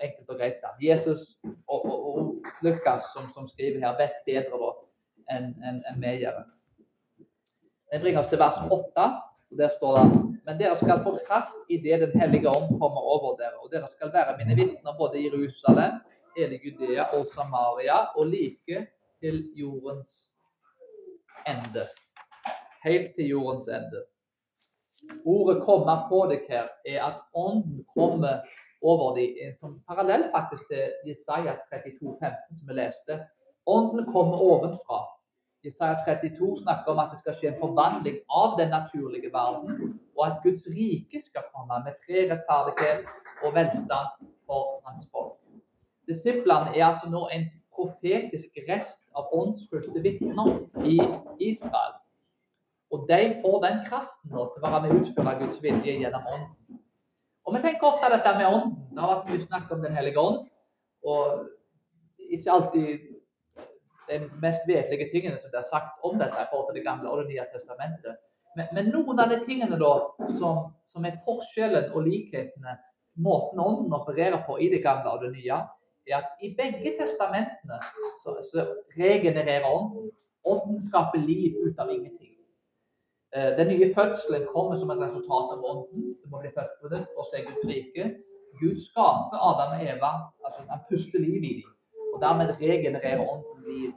Enkelt 0.00 0.28
og 0.28 0.36
greit. 0.36 0.60
da. 0.62 0.72
Jesus 0.80 1.36
og, 1.66 1.84
og, 1.84 1.98
og 2.08 2.34
Lukas, 2.62 3.02
som, 3.12 3.28
som, 3.34 3.48
skriver 3.48 3.80
her, 3.84 3.98
vet 3.98 4.22
bedre 4.26 4.60
da 4.62 4.70
enn 5.36 5.52
en, 5.62 5.82
en 5.86 6.00
vi 6.02 6.16
gjør. 6.24 6.40
Det 7.92 8.00
bringer 8.00 8.22
oss 8.22 8.30
til 8.32 8.40
vers 8.40 8.58
8. 8.70 9.06
og 9.50 9.58
Der 9.58 9.70
står 9.76 9.98
det 9.98 10.30
men 10.46 10.58
dere 10.58 10.76
skal 10.76 11.02
få 11.04 11.18
kraft 11.28 11.56
idet 11.70 12.00
Den 12.00 12.20
hellige 12.20 12.48
ånd 12.48 12.78
kommer 12.80 13.02
over 13.14 13.36
dere. 13.38 13.58
Og 13.62 13.70
dere 13.72 13.88
skal 13.92 14.12
være 14.12 14.36
mine 14.40 14.56
vitner 14.58 14.96
både 14.98 15.20
i 15.20 15.28
Jerusalem, 15.28 16.00
hele 16.36 16.58
Judea 16.64 17.04
og 17.16 17.26
Samaria, 17.34 17.98
og 18.16 18.26
like 18.26 18.86
til 19.22 19.36
jordens 19.54 20.32
ende. 21.48 21.84
Helt 22.84 23.14
til 23.16 23.26
jordens 23.34 23.68
ende. 23.68 24.04
Ordet 25.24 25.62
'komme 25.62 25.94
på 26.08 26.18
deg' 26.30 26.48
her 26.48 26.68
er 26.86 27.04
at 27.04 27.18
ånden 27.34 27.84
kommer 27.96 28.42
over 28.82 29.14
dem. 29.16 29.36
En 29.44 29.56
sånn 29.60 29.78
parallell 29.88 30.30
faktisk 30.34 30.68
til 30.72 30.92
Jesaja 31.06 31.56
32, 31.70 32.16
15, 32.20 32.56
som 32.56 32.68
vi 32.68 32.74
leste. 32.74 33.18
Ånden 33.66 34.12
kommer 34.12 34.36
ovenfra. 34.50 35.00
Jesaja 35.64 35.96
32 36.06 36.62
snakker 36.62 36.92
om 36.92 36.98
at 37.02 37.10
det 37.12 37.20
skal 37.20 37.36
skje 37.36 37.50
en 37.50 37.60
forvandling 37.60 38.20
av 38.42 38.56
den 38.58 38.70
naturlige 38.72 39.32
verden, 39.32 40.00
og 40.16 40.26
at 40.26 40.40
Guds 40.44 40.68
rike 40.72 41.20
skal 41.26 41.44
komme 41.54 41.82
med 41.84 41.98
rettferdighet 42.08 43.10
og 43.44 43.54
velstand 43.54 44.30
for 44.46 44.80
hans 44.86 45.04
folk. 45.12 45.36
Disiplene 46.08 46.72
er 46.76 46.86
altså 46.86 47.10
nå 47.12 47.26
en 47.32 47.44
profetisk 47.80 48.60
rest 48.68 49.02
av 49.16 49.32
åndsfylte 49.36 50.02
vitner 50.04 50.52
i 50.84 50.98
Israel. 51.50 51.96
Og 52.90 53.06
de 53.08 53.20
får 53.42 53.60
den 53.64 53.80
kraften 53.86 54.34
nå 54.34 54.48
til 54.50 54.60
å 54.60 54.66
være 54.66 54.80
med 54.84 54.92
å 54.92 55.02
utføre 55.04 55.36
Guds 55.44 55.62
vilje 55.62 55.96
gjennom 56.02 56.26
ånden. 56.26 56.80
Og 57.46 57.54
Vi 57.56 57.62
tenker 57.64 57.88
ofte 57.88 58.10
dette 58.12 58.32
med 58.36 58.46
ånden. 58.46 58.74
Det 58.94 59.02
har 59.02 59.14
vært 59.14 59.30
mye 59.30 59.46
snakk 59.46 59.72
om 59.74 59.82
Den 59.82 59.96
hellige 59.96 60.20
ånd. 60.20 60.42
Og 61.06 61.46
ikke 62.30 62.52
alltid 62.52 63.08
de 64.10 64.18
mest 64.42 64.66
vedelige 64.66 65.10
tingene 65.12 65.38
som 65.38 65.52
blir 65.52 65.66
sagt 65.70 66.02
om 66.06 66.18
dette 66.18 66.34
i 66.34 66.50
forhold 66.50 66.70
til 66.70 66.80
Det 66.80 66.86
gamle 66.86 67.10
og 67.10 67.22
Det 67.22 67.32
nye 67.32 67.46
testamentet. 67.54 68.18
Men, 68.58 68.66
men, 68.74 68.88
noen 68.90 69.20
av 69.22 69.30
de 69.30 69.38
tingene 69.46 69.78
da, 69.78 69.90
som, 70.38 70.72
som, 70.90 71.04
er 71.06 71.20
forskjellen 71.26 71.92
og 71.94 72.08
likhetene, 72.08 72.74
måten 73.22 73.62
ånden 73.62 73.94
opererer 73.94 74.42
på 74.46 74.58
i 74.58 74.66
det 74.72 74.82
gamle 74.82 75.12
og 75.12 75.22
det 75.22 75.30
nye, 75.36 75.60
er 76.12 76.24
at 76.24 76.42
i 76.44 76.52
begge 76.58 76.96
testamentene 76.98 77.78
så, 78.22 78.36
regenererer 78.96 79.68
ånden. 79.68 80.10
Ånden 80.44 80.82
skaper 80.88 81.20
liv 81.20 81.56
ut 81.66 81.78
av 81.78 81.90
ingenting. 81.92 82.34
Eh, 83.36 83.50
den 83.58 83.68
nye 83.68 83.92
fødselen 83.94 84.46
kommer 84.54 84.76
som 84.76 84.90
et 84.90 85.02
resultat 85.04 85.52
av 85.54 85.64
ånden. 85.72 86.14
Du 86.22 86.30
må 86.32 86.40
bli 86.42 86.50
født 86.56 86.78
på 86.80 86.90
nytt 86.94 87.12
for 87.14 87.24
å 87.24 87.30
se 87.30 87.44
Guds 87.46 87.66
rike. 87.68 88.08
Gud 88.60 88.80
skaper 88.82 89.44
Adam 89.50 89.76
og 89.76 89.84
Eva, 89.86 90.10
altså 90.44 90.64
han 90.68 90.82
puster 90.88 91.22
liv 91.22 91.44
i 91.44 91.52
dem. 91.60 91.70
Og 92.14 92.18
dermed 92.24 92.56
regenererer 92.58 93.22
ånden 93.22 93.62
liv. 93.68 93.92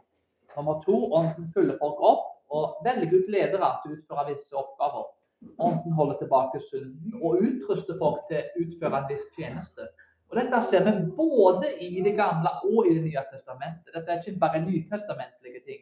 Nummer 0.58 0.84
to, 0.86 1.00
ånden 1.18 1.50
fyller 1.56 1.80
folk 1.82 2.02
opp 2.12 2.30
og 2.54 2.86
velger 2.86 3.16
ut 3.18 3.30
ledere 3.34 3.70
til 3.82 3.94
å 3.94 3.98
utføre 3.98 4.28
visse 4.30 4.58
oppgaver. 4.60 5.10
Ånden 5.58 5.96
holder 5.98 6.20
tilbake 6.22 6.62
synden 6.70 7.18
og 7.22 7.42
utruster 7.42 7.98
folk 8.00 8.22
til 8.30 8.44
å 8.44 8.66
utføre 8.66 9.00
en 9.00 9.10
viss 9.10 9.26
tjeneste. 9.38 9.88
Og 10.34 10.40
Dette 10.40 10.60
ser 10.66 10.82
vi 10.82 10.92
både 11.14 11.68
i 11.86 12.02
Det 12.02 12.16
gamle 12.18 12.50
og 12.66 12.88
i 12.90 12.94
Det 12.96 13.02
nye 13.06 13.22
testamentet. 13.30 13.90
Dette 13.94 14.12
er 14.12 14.22
ikke 14.22 14.40
bare 14.42 14.62
nytestamentlige 14.66 15.60
ting. 15.68 15.82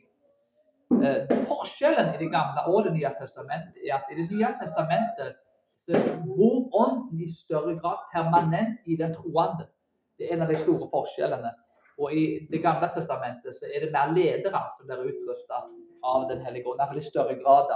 Eh, 1.08 1.22
forskjellen 1.48 2.10
i 2.16 2.18
Det 2.20 2.28
gamle 2.34 2.66
og 2.68 2.84
Det 2.84 2.92
nye 2.98 3.12
testamentet 3.22 3.78
er 3.86 3.94
at 3.96 4.10
i 4.12 4.18
Det 4.20 4.26
nye 4.32 4.50
testamentet 4.62 5.38
så 5.84 6.02
bor 6.26 6.68
ånden 6.84 7.22
i 7.24 7.30
større 7.32 7.78
grad 7.80 8.02
permanent 8.14 8.80
i 8.86 8.98
den 9.00 9.14
troende. 9.16 9.70
Det 10.18 10.28
er 10.28 10.36
en 10.36 10.44
av 10.44 10.52
de 10.52 10.58
store 10.64 10.90
forskjellene. 10.96 11.52
Og 11.98 12.14
I 12.14 12.48
Det 12.52 12.62
gamle 12.62 12.90
testamentet 12.96 13.56
så 13.56 13.72
er 13.72 13.86
det 13.86 13.94
mer 13.96 14.12
ledere 14.12 14.64
som 14.76 14.88
blir 14.88 15.14
utrusta 15.14 15.62
av 16.04 16.28
Den 16.30 16.44
hellige 16.46 16.68
ånd, 16.68 16.80
iallfall 16.80 17.00
i 17.00 17.08
større 17.08 17.38
grad. 17.40 17.72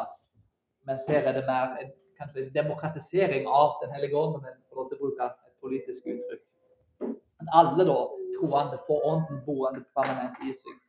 Mens 0.84 1.08
her 1.08 1.24
er 1.24 1.40
det 1.40 1.46
mer 1.48 1.80
en, 1.80 1.96
kanskje 2.20 2.44
en 2.44 2.54
demokratisering 2.60 3.48
av 3.48 3.80
Den 3.84 3.96
hellige 3.96 4.18
ånd, 4.18 4.36
om 4.36 4.46
en 4.46 4.60
får 4.68 4.76
lov 4.82 4.90
til 4.90 5.00
å 5.00 5.04
bruke 5.06 5.24
et 5.24 5.56
politisk 5.64 6.12
uttrykk. 6.18 6.44
Alle 7.54 7.86
da, 7.86 7.98
troende 8.40 8.80
får 8.88 9.06
ånden 9.12 9.42
boende 9.46 9.84
permanent 9.98 10.42
i 10.44 10.54
seg. 10.54 10.82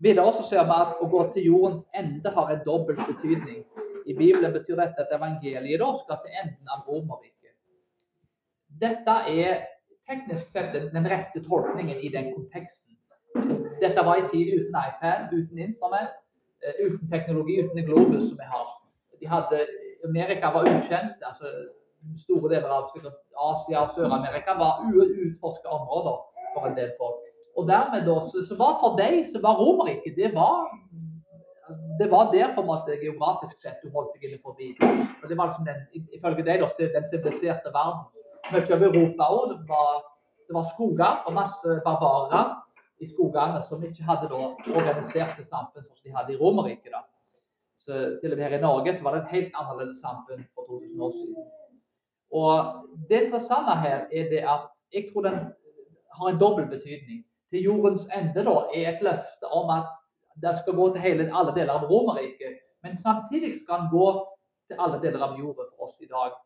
Videre 0.00 0.32
så 0.32 0.46
ser 0.48 0.64
vi 0.64 0.76
at 0.80 1.00
å 1.02 1.08
gå 1.12 1.26
til 1.34 1.50
jordens 1.50 1.82
ende 1.96 2.32
har 2.32 2.52
en 2.52 2.62
dobbelt 2.64 3.02
betydning. 3.08 3.64
I 4.08 4.14
Bibelen 4.16 4.54
betyr 4.54 4.78
dette 4.80 5.04
at 5.04 5.12
evangeliet 5.12 5.82
da 5.82 5.90
skal 6.00 6.22
til 6.22 6.38
enden 6.42 6.72
av 6.72 6.86
Romerriket. 6.88 7.52
Dette 8.80 9.16
er 9.28 9.66
teknisk 10.08 10.48
sett 10.54 10.72
den 10.72 11.10
rette 11.12 11.42
tolkningen 11.44 12.00
i 12.00 12.08
den 12.14 12.32
konteksten. 12.32 12.96
Dette 13.80 14.02
var 14.06 14.22
en 14.22 14.30
tid 14.32 14.54
uten 14.56 14.78
iPad, 14.80 15.34
uten 15.36 15.60
Internett, 15.66 16.16
eh, 16.64 16.80
uten 16.86 17.10
teknologi, 17.12 17.60
uten 17.60 17.78
en 17.78 17.86
globus 17.86 18.28
som 18.28 18.40
vi 18.40 18.48
har. 18.54 18.72
De 19.20 19.28
hadde, 19.28 19.60
Amerika 20.08 20.50
var 20.50 20.64
ukjent. 20.64 21.20
altså 21.22 21.52
Store 22.22 22.48
deler 22.48 22.70
av 22.72 22.90
Asia 22.90 23.82
og 23.84 23.90
Sør-Amerika 23.96 24.54
var 24.58 24.86
uutforska 24.88 25.68
områder 25.68 26.16
for 26.54 26.68
en 26.68 26.76
del 26.78 26.94
folk. 26.98 27.20
Og 27.58 27.66
dermed 27.68 28.06
da, 28.06 28.16
så, 28.30 28.56
var 28.58 28.78
For 28.80 28.96
deg 28.98 29.24
så 29.28 29.42
var 29.42 29.58
Romerriket 29.60 30.16
det 30.16 30.32
var 30.34 30.70
det 32.00 32.08
var 32.10 32.32
der 32.32 32.54
på 32.54 32.60
en 32.60 32.66
måte 32.66 32.96
geografisk 33.02 33.60
sett 33.62 33.82
du 33.84 33.90
holdt 33.94 34.14
deg 34.16 34.24
inne 34.26 34.38
forbi. 34.42 34.70
Og 34.80 35.26
det 35.28 35.36
var 35.38 35.50
liksom 35.50 35.68
den, 35.68 35.84
Ifølge 36.16 36.42
deg 36.46 36.64
da, 36.64 36.70
den 36.96 37.06
siviliserte 37.10 37.70
verden. 37.74 38.08
Mye 38.50 38.74
av 38.74 38.82
Europa 38.88 39.28
òg. 39.36 39.52
Det, 39.52 39.68
var, 40.56 40.66
skoger 40.72 41.20
og 41.28 41.36
masse 41.36 41.76
barbarer 41.84 42.56
i 43.04 43.06
skogene 43.06 43.60
som 43.68 43.84
ikke 43.86 44.06
hadde 44.08 44.32
da 44.32 44.40
organiserte 44.80 45.44
samfunn 45.46 45.86
som 45.86 46.00
de 46.02 46.16
hadde 46.16 46.34
i 46.34 46.40
Romerriket. 46.40 46.96
Til 47.86 48.32
og 48.32 48.36
med 48.36 48.44
her 48.44 48.58
i 48.58 48.64
Norge 48.64 48.96
så 48.96 49.06
var 49.06 49.14
det 49.14 49.22
et 49.22 49.36
helt 49.36 49.60
annerledes 49.60 50.02
samfunn 50.02 50.42
for 50.56 50.66
2000 50.66 51.06
år 51.06 51.14
siden. 51.20 51.46
Og 52.30 52.86
Det 53.08 53.24
interessante 53.24 53.74
her 53.80 54.06
er 54.12 54.28
det 54.30 54.42
at 54.56 54.68
jeg 54.92 55.10
tror 55.12 55.22
den 55.22 55.38
har 56.18 56.28
en 56.28 56.40
dobbel 56.40 56.66
betydning 56.66 57.24
til 57.50 57.62
jordens 57.62 58.04
ende 58.14 58.44
da, 58.44 58.56
er 58.74 58.90
et 58.90 59.02
løfte 59.02 59.46
om 59.50 59.70
at 59.70 59.88
det 60.42 60.58
skal 60.58 60.74
gå 60.74 60.92
til 60.92 61.02
hele, 61.02 61.30
alle 61.38 61.54
deler 61.56 61.72
av 61.72 61.86
Romerriket. 61.90 62.60
Men 62.82 62.98
samtidig 62.98 63.60
skal 63.62 63.82
den 63.82 63.90
gå 63.90 64.06
til 64.68 64.76
alle 64.78 65.00
deler 65.02 65.24
av 65.26 65.38
jorda 65.38 65.66
for 65.70 65.88
oss 65.88 65.96
i 66.00 66.10
dag. 66.10 66.36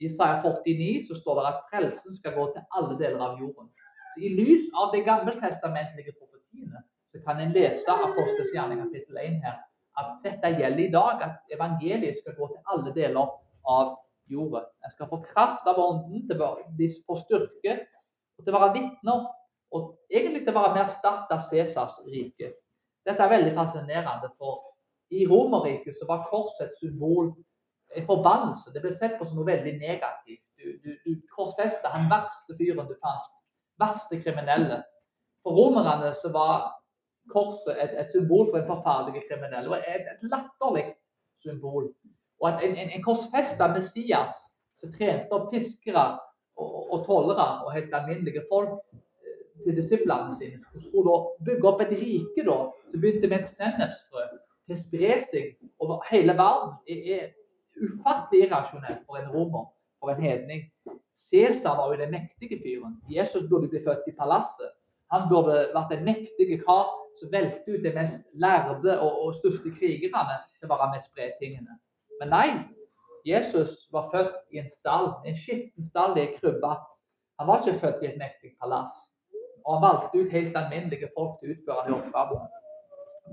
I 0.00 0.06
Isaiah 0.10 0.42
49 0.42 1.06
så 1.08 1.14
står 1.20 1.38
det 1.38 1.48
at 1.50 1.60
frelsen 1.70 2.16
skal 2.18 2.34
gå 2.38 2.46
til 2.54 2.62
alle 2.78 2.98
deler 2.98 3.22
av 3.28 3.38
jorden. 3.40 3.68
Så 4.14 4.24
I 4.26 4.32
lys 4.38 4.64
av 4.74 4.90
de 4.94 5.02
gammeltestamentlige 5.06 6.16
profetiene 6.18 6.82
så 7.12 7.20
kan 7.26 7.40
en 7.40 7.54
lese 7.54 7.94
Apostels 8.08 8.50
gjerning 8.54 8.82
kapittel 8.82 9.20
1 9.22 9.38
her 9.46 9.60
at 10.00 10.12
dette 10.24 10.54
gjelder 10.56 10.84
i 10.86 10.92
dag, 10.92 11.22
at 11.26 11.54
evangeliet 11.54 12.18
skal 12.20 12.36
gå 12.38 12.48
til 12.48 12.72
alle 12.72 12.94
deler 12.96 13.28
av 13.68 13.96
jorda. 14.30 14.66
En 14.84 14.94
skal 14.94 15.08
få 15.10 15.20
kraft 15.26 15.66
av 15.68 15.78
ånden 15.80 16.26
til 16.28 16.42
å 16.42 16.54
få 17.06 17.18
styrke 17.22 17.78
og 18.38 18.44
til 18.44 18.54
å 18.54 18.58
være 18.58 18.74
vitner 18.78 19.30
og 19.72 19.94
egentlig 20.12 20.44
til 20.44 20.52
å 20.52 20.58
være 20.58 20.74
med 20.74 20.82
å 20.82 20.88
erstatte 20.90 21.38
Cæsars 21.48 21.96
rike. 22.12 22.52
Dette 23.06 23.24
er 23.24 23.32
veldig 23.32 23.54
fascinerende, 23.56 24.28
for 24.38 24.60
i 25.12 25.24
Romerriket 25.28 26.00
var 26.08 26.26
korset 26.30 26.68
et 26.68 26.78
symbol, 26.80 27.32
en 27.96 28.06
forbannelse. 28.08 28.72
Det 28.72 28.82
ble 28.84 28.92
sett 28.96 29.18
på 29.18 29.26
som 29.26 29.40
noe 29.40 29.48
veldig 29.48 29.74
negativt. 29.80 30.44
Du, 30.56 30.68
du, 30.84 30.92
du 31.04 31.16
korsfesta 31.34 31.90
den 31.96 32.08
verste 32.12 32.56
fyren 32.60 32.88
du 32.88 32.94
fant. 33.02 33.28
Verste 33.82 34.20
kriminelle. 34.22 34.82
For 35.42 35.56
romerne 35.58 36.12
så 36.16 36.30
var 36.32 36.70
korset 37.32 37.74
et, 37.74 37.96
et 37.98 38.14
symbol 38.14 38.48
for 38.50 38.60
en 38.60 38.68
forferdelig 38.70 39.24
kriminell. 39.28 39.72
Og 39.72 39.80
et, 39.80 40.06
et 40.14 40.24
latterlig 40.30 40.86
symbol. 41.42 41.90
Og 42.42 42.48
at 42.50 42.64
en, 42.66 42.76
en, 42.76 42.90
en 42.90 43.04
korsfesta 43.04 43.68
Messias 43.70 44.34
som 44.80 44.92
trente 44.92 45.30
opp 45.34 45.52
fiskere 45.54 46.04
og, 46.58 46.70
og 46.92 47.04
tollere 47.06 47.48
og 47.62 47.74
helt 47.76 47.94
alminnelige 47.94 48.42
folk 48.50 48.80
til 49.62 49.76
disiplene 49.76 50.34
sine. 50.38 50.58
som 50.72 50.80
skulle 50.82 51.10
da 51.10 51.44
bygge 51.46 51.68
opp 51.68 51.84
et 51.84 51.94
rike 52.00 52.46
da, 52.46 52.56
som 52.90 53.00
begynte 53.00 53.30
med 53.30 53.44
et 53.44 53.52
sennepsfrø 53.58 54.24
til 54.66 55.04
å 55.06 55.44
over 55.84 56.02
hele 56.10 56.34
verden. 56.38 56.74
Det 56.86 56.98
er 57.14 57.30
ufattelig 57.82 58.46
irrasjonelt 58.46 59.06
for 59.06 59.18
en 59.20 59.30
romer, 59.34 59.68
for 60.00 60.10
en 60.12 60.22
hedning. 60.22 60.66
Cæsar 61.14 61.76
var 61.76 61.92
jo 61.92 62.00
den 62.00 62.10
mektige 62.10 62.58
fyren. 62.62 62.96
Jesus 63.10 63.48
burde 63.50 63.68
bli 63.68 63.82
født 63.86 64.08
i 64.08 64.16
palasset. 64.18 64.74
Han 65.12 65.28
burde 65.28 65.68
vært 65.74 65.92
en 65.92 66.04
mektig 66.04 66.58
kar 66.64 66.88
som 67.20 67.32
velte 67.32 67.62
ut 67.68 67.82
de 67.84 67.92
mest 67.94 68.22
lærde 68.32 68.98
og, 68.98 69.26
og 69.26 69.34
største 69.36 69.74
krigerne 69.78 70.38
til 70.58 70.68
å 70.68 70.72
være 70.72 70.92
med 70.94 71.04
spre 71.04 71.28
tingene. 71.40 71.76
Men 72.22 72.30
nei, 72.30 72.48
Jesus 73.26 73.74
var 73.94 74.10
født 74.14 74.38
i 74.54 74.62
en 74.62 74.70
stall, 74.70 75.10
en 75.26 75.38
skitten 75.38 75.86
stall 75.86 76.14
i 76.14 76.22
ei 76.22 76.34
krybbe. 76.36 76.76
Han 77.40 77.50
var 77.50 77.62
ikke 77.62 77.80
født 77.82 78.04
i 78.06 78.12
et 78.12 78.20
mektig 78.20 78.54
palass 78.62 78.94
og 79.64 79.74
han 79.74 79.82
valgte 79.82 80.18
ut 80.18 80.34
helt 80.34 80.56
alminnelige 80.58 81.08
folk 81.16 81.38
til 81.40 81.52
å 81.52 81.56
utføre 81.56 81.86
de 81.86 81.94
oppgavene. 81.96 82.48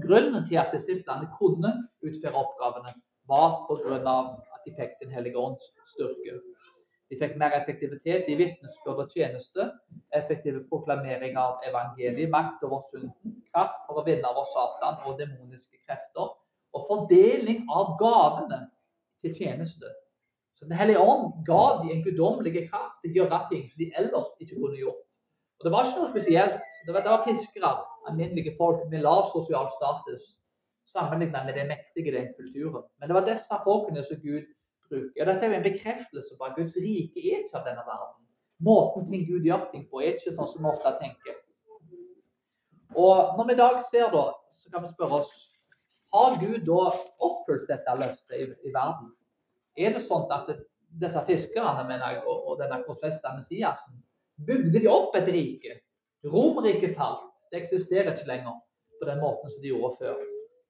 Grunnen 0.06 0.46
til 0.48 0.60
at 0.62 0.74
disiplene 0.76 1.30
kunne 1.38 1.74
utføre 2.06 2.44
oppgavene, 2.44 2.94
var 3.30 3.66
pga. 3.68 4.16
at 4.56 4.66
de 4.66 4.74
fikk 4.78 4.98
Den 5.02 5.12
hellige 5.14 5.38
ånds 5.38 5.64
styrke. 5.94 6.40
De 7.10 7.18
fikk 7.18 7.38
mer 7.42 7.54
effektivitet 7.58 8.28
i 8.30 8.36
vitnesbyrd 8.38 9.02
og 9.04 9.14
tjeneste, 9.14 9.72
effektive 10.14 10.62
proklamering 10.70 11.38
av 11.38 11.64
evangeliet, 11.66 12.30
makt 12.30 12.64
over 12.64 12.84
synden, 12.92 13.38
kraft 13.54 13.80
for 13.88 14.02
å 14.02 14.06
vinne 14.06 14.30
over 14.30 14.46
Satan 14.54 15.02
og 15.06 15.18
demoniske 15.18 15.78
krefter, 15.88 16.36
og 16.74 16.86
fordeling 16.86 17.66
av 17.74 17.96
gavene 17.98 18.68
til 19.24 19.36
tjeneste. 19.36 19.92
Så 20.60 20.66
Den 20.66 20.78
hellige 20.78 21.00
ånd 21.00 21.46
ga 21.48 21.62
de 21.82 21.94
en 21.94 22.04
guddommelig 22.04 22.66
kraft 22.70 22.98
til 23.02 23.12
å 23.12 23.18
gjøre 23.20 23.40
ting 23.52 23.64
som 23.70 23.80
de 23.80 23.92
ellers 24.02 24.34
ikke 24.44 24.58
kunne 24.60 24.80
gjort. 24.82 25.06
Og 25.60 25.66
Det 25.66 25.72
var 25.72 25.88
ikke 25.88 26.02
noe 26.02 26.12
spesielt. 26.12 26.76
Det 26.88 26.94
var, 26.94 27.04
det 27.06 27.14
var 27.14 27.26
fiskere, 27.28 27.72
alminnelige 28.08 28.56
folk 28.58 28.86
med 28.92 29.04
lav 29.04 29.28
sosial 29.32 29.68
status, 29.78 30.36
sammenlignet 30.92 31.46
med 31.48 31.56
det 31.56 31.68
mektige 31.68 32.12
i 32.12 32.16
den 32.18 32.32
kulturen. 32.38 32.86
Men 33.00 33.10
det 33.10 33.16
var 33.16 33.28
disse 33.28 33.60
folkene 33.64 34.04
som 34.08 34.22
Gud 34.24 34.48
bruker. 34.88 35.22
Og 35.22 35.28
Dette 35.30 35.46
er 35.46 35.54
jo 35.54 35.60
en 35.60 35.68
bekreftelse 35.68 36.38
på 36.38 36.48
at 36.48 36.56
Guds 36.58 36.80
rike 36.80 37.24
er 37.24 37.44
ikke 37.44 37.60
av 37.60 37.68
denne 37.68 37.84
verden. 37.88 38.24
Måten 38.68 39.12
ting 39.12 39.28
Gud 39.28 39.48
gjør 39.48 39.68
ting 39.72 39.86
på, 39.92 40.02
er 40.04 40.18
ikke 40.18 40.36
sånn 40.36 40.50
som 40.52 40.66
vi 40.66 40.72
ofte 40.72 40.96
tenker. 41.00 41.38
Og 42.96 43.38
Når 43.38 43.48
vi 43.48 43.56
i 43.56 43.62
dag 43.64 43.80
ser 43.92 44.12
da, 44.12 44.26
så 44.52 44.72
kan 44.74 44.84
vi 44.84 44.92
spørre 44.92 45.22
oss 45.22 45.32
har 46.16 46.38
Gud 46.42 46.66
da 46.68 46.82
oppfylt 47.26 47.68
dette 47.70 47.96
løftet 48.00 48.38
i, 48.38 48.48
i 48.66 48.74
verden? 48.74 49.12
Er 49.80 49.96
det 49.96 50.06
sånn 50.08 50.28
at 50.34 50.50
det, 50.50 50.58
disse 51.02 51.22
fiskerne 51.28 51.86
mener 51.88 52.16
jeg, 52.16 52.24
og, 52.26 52.48
og 52.50 52.62
denne 52.62 52.82
korsfesta 52.88 53.36
Messiasen 53.38 54.00
bygde 54.48 54.80
de 54.80 54.90
opp 54.90 55.16
et 55.20 55.30
rike. 55.32 55.80
Romerriket 56.26 56.96
falt. 56.98 57.28
Det 57.52 57.64
eksisterer 57.64 58.14
ikke 58.14 58.30
lenger 58.30 58.58
på 59.00 59.08
den 59.10 59.22
måten 59.22 59.52
som 59.52 59.62
de 59.64 59.72
gjorde 59.72 59.98
før. 60.02 60.22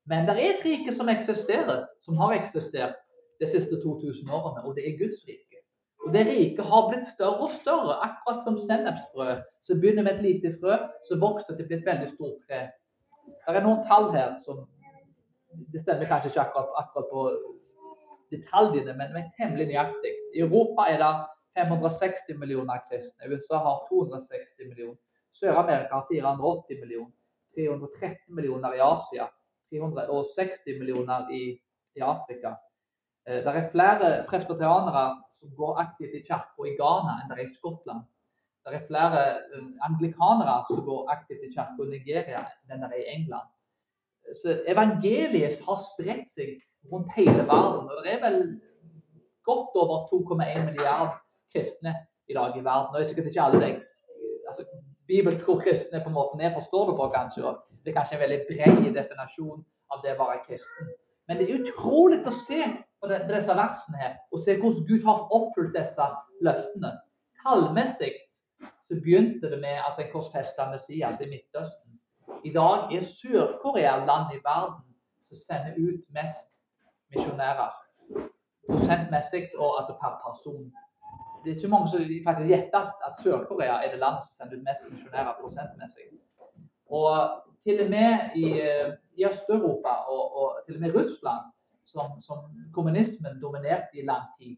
Men 0.09 0.25
det 0.27 0.35
er 0.35 0.53
et 0.53 0.65
rike 0.65 0.93
som 0.95 1.11
eksisterer, 1.11 1.85
som 2.05 2.17
har 2.21 2.35
eksistert 2.37 2.97
de 3.39 3.47
siste 3.49 3.79
2000 3.83 4.29
årene, 4.31 4.63
og 4.65 4.75
det 4.77 4.87
er 4.87 4.97
Guds 4.99 5.21
rike. 5.27 5.61
Og 6.05 6.13
Det 6.13 6.25
riket 6.27 6.65
har 6.65 6.87
blitt 6.89 7.07
større 7.07 7.45
og 7.45 7.55
større, 7.59 7.99
akkurat 8.05 8.43
som 8.45 8.57
sennepsfrø. 8.63 9.35
Som 9.67 9.81
begynner 9.81 10.05
med 10.07 10.17
et 10.17 10.25
lite 10.25 10.53
frø, 10.61 10.77
så 11.07 11.19
vokser 11.19 11.57
det 11.57 11.67
til 11.67 11.77
et 11.77 11.85
veldig 11.85 12.07
stort 12.13 12.39
tre. 12.47 12.61
Det 13.27 13.57
er 13.59 13.65
noen 13.65 13.83
tall 13.89 14.09
her 14.15 14.37
som 14.45 14.63
Det 15.49 15.81
stemmer 15.81 16.09
kanskje 16.09 16.29
ikke 16.31 16.45
akkurat, 16.45 16.71
akkurat 16.83 17.09
på 17.11 17.23
detaljene, 18.33 18.93
men, 18.93 19.13
men 19.15 19.29
temmelig 19.37 19.69
nøyaktig. 19.71 20.11
I 20.37 20.43
Europa 20.45 20.85
er 20.91 21.01
det 21.01 21.11
560 21.57 22.37
millioner 22.37 22.83
kristne. 22.89 23.29
USA 23.31 23.61
har 23.65 23.81
260 23.89 24.69
millioner. 24.69 24.99
Sør-Amerika 25.33 25.95
har 25.95 26.05
480 26.11 26.81
millioner. 26.83 27.15
313 27.57 28.35
millioner 28.35 28.77
i 28.77 28.83
Asia. 28.85 29.29
360 29.73 30.79
millioner 30.79 31.31
i, 31.33 31.43
i 31.97 32.01
Afrika. 32.05 32.55
Eh, 33.27 33.41
det 33.45 33.55
er 33.55 33.71
flere 33.73 34.11
presbyterianere 34.29 35.03
som 35.39 35.51
går 35.57 35.81
aktivt 35.85 36.15
i 36.17 36.23
kirka 36.25 36.67
i 36.67 36.75
Ghana 36.79 37.19
enn 37.19 37.31
det 37.31 37.37
er 37.37 37.45
i 37.45 37.53
Skottland. 37.53 38.07
Det 38.65 38.75
er 38.77 38.87
flere 38.89 39.21
eh, 39.55 39.69
anglikanere 39.87 40.57
som 40.69 40.83
går 40.85 41.11
aktivt 41.15 41.45
i 41.47 41.53
kirka 41.53 41.85
i 41.85 41.93
Nigeria 41.93 42.45
enn 42.69 42.85
det 42.85 42.91
er 42.91 43.01
i 43.01 43.09
England. 43.15 43.49
Så 44.37 44.59
evangeliet 44.69 45.61
har 45.65 45.79
spredt 45.85 46.29
seg 46.29 46.59
rundt 46.91 47.09
hele 47.15 47.45
verden. 47.47 47.89
og 47.89 48.03
Det 48.05 48.13
er 48.13 48.21
vel 48.23 48.39
godt 49.49 49.79
over 49.81 50.05
2,1 50.11 50.65
milliarder 50.69 51.17
kristne 51.53 51.95
i 52.29 52.37
dag 52.37 52.57
i 52.57 52.63
verden. 52.63 52.93
Og 52.93 52.99
det 52.99 53.05
er 53.05 53.11
sikkert 53.11 53.31
ikke 53.31 53.47
alle 53.47 53.61
deg. 53.65 53.81
altså, 54.49 54.65
bibeltro 55.09 55.57
kristne 55.63 56.01
på 56.03 56.09
måten 56.13 56.41
jeg 56.41 56.53
forstår 56.53 56.89
det 56.89 56.95
på, 56.99 57.09
kanskje. 57.15 57.53
Det 57.83 57.91
er 57.91 57.97
kanskje 57.97 58.15
en 58.17 58.23
veldig 58.25 58.41
bred 58.49 58.93
definasjon 58.99 59.61
av 59.93 60.01
det 60.03 60.13
å 60.15 60.21
være 60.21 60.43
kristen. 60.45 60.91
Men 61.27 61.37
det 61.37 61.45
er 61.45 61.61
utrolig 61.61 62.19
å 62.25 62.33
se 62.45 62.61
på 62.99 63.09
disse 63.09 63.55
versene 63.57 64.01
her 64.01 64.17
og 64.33 64.41
se 64.45 64.57
hvordan 64.59 64.87
Gud 64.89 65.05
har 65.07 65.27
oppfylt 65.37 65.75
disse 65.77 66.07
løftene. 66.45 66.91
Tallmessig 67.43 68.11
så 68.87 68.97
begynte 68.97 69.49
det 69.51 69.59
med 69.61 69.77
altså 69.85 70.03
en 70.03 70.11
korsfesta 70.13 70.67
Messias 70.71 71.21
i 71.21 71.29
Midtøsten. 71.29 71.88
I 72.43 72.51
dag 72.53 72.93
er 72.95 73.03
Sør-Korea 73.03 73.97
landet 74.05 74.37
i 74.37 74.43
verden 74.43 74.85
som 75.27 75.37
sender 75.47 75.73
ut 75.77 76.03
mest 76.17 76.47
misjonærer. 77.11 77.71
Prosentmessig 78.69 79.43
og 79.57 79.79
altså 79.79 79.93
per 80.01 80.13
person. 80.25 80.71
Det 81.43 81.51
er 81.51 81.55
ikke 81.55 81.73
mange 81.75 81.89
som 81.89 81.99
faktisk 82.27 82.49
gjetter 82.53 82.83
at 83.07 83.19
Sør-Korea 83.23 83.75
er 83.83 83.91
det 83.91 83.99
landet 84.05 84.23
som 84.25 84.33
sender 84.37 84.57
ut 84.57 84.67
mest 84.69 84.87
misjonærer 84.91 85.33
prosentmessig. 85.41 86.07
Og 86.99 87.09
til 87.65 87.83
og 87.83 87.89
med 87.95 88.11
i, 88.35 88.45
eh, 88.67 88.89
i 89.19 89.25
Øst-Europa 89.29 89.93
og, 90.13 90.23
og, 90.39 90.47
til 90.65 90.75
og 90.75 90.81
med 90.81 90.95
Russland, 90.95 91.43
som, 91.85 92.21
som 92.21 92.37
kommunismen 92.73 93.41
dominerte 93.41 93.93
i 93.93 94.05
lang 94.11 94.25
tid, 94.39 94.55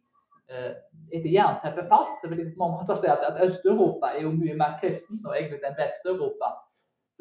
eh, 0.52 0.72
etter 1.16 1.32
jernteppet 1.38 1.90
falt, 1.94 2.18
så 2.20 2.30
vil 2.30 2.40
jeg 2.40 2.54
på 2.54 2.62
mange 2.64 2.78
måter 2.78 3.00
si 3.02 3.08
at, 3.16 3.24
at 3.30 3.42
Øst-Europa 3.46 4.06
er 4.16 4.22
jo 4.28 4.38
mye 4.42 4.58
mer 4.62 4.78
kristen 4.82 5.26
og 5.26 5.38
egentlig 5.38 5.66
enn 5.66 5.80
Vest-Europa. 5.82 6.48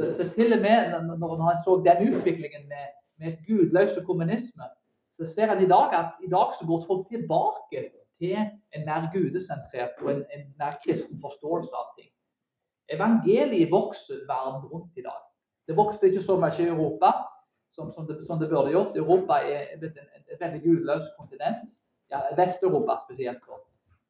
Så, 0.01 0.31
til 0.35 0.53
og 0.57 0.61
med 0.65 0.95
når 1.21 1.43
han 1.45 1.63
så 1.65 1.77
den 1.85 2.15
utviklingen 2.15 2.69
med, 2.69 2.85
med 3.19 3.33
et 3.33 3.41
gudløst 3.47 3.99
kommunisme, 4.07 4.69
så 5.13 5.27
ser 5.29 5.47
han 5.53 5.63
i 5.63 5.69
dag 5.69 5.93
at 6.01 6.11
i 6.25 6.31
dag 6.31 6.55
så 6.59 6.67
går 6.67 6.85
folk 6.87 7.09
tilbake 7.11 7.83
til 8.19 8.37
en 8.77 8.87
mer 8.89 9.11
gudesentrert 9.13 10.01
og 10.03 10.13
en, 10.15 10.23
en 10.37 10.47
mer 10.61 10.79
kristen 10.85 11.21
forståelse 11.21 11.75
av 11.83 11.91
ting. 11.99 12.09
Evangeliet 12.97 13.71
vokser 13.73 14.25
verden 14.29 14.65
rundt 14.73 14.97
i 14.97 15.05
dag. 15.05 15.21
Det 15.69 15.77
vokser 15.77 16.09
ikke 16.09 16.25
så 16.25 16.37
mye 16.41 16.63
i 16.65 16.71
Europa 16.73 17.13
som, 17.75 17.93
som, 17.95 18.07
det, 18.09 18.17
som 18.27 18.41
det, 18.41 18.49
burde 18.51 18.73
gjort. 18.75 18.97
Europa 18.97 19.39
er 19.47 19.69
et, 19.75 19.85
et, 19.85 20.25
et 20.33 20.41
veldig 20.41 20.63
gudløst 20.65 21.13
kontinent. 21.19 21.69
Ja, 22.11 22.25
Vest-Europa 22.37 22.97
spesielt. 23.05 23.45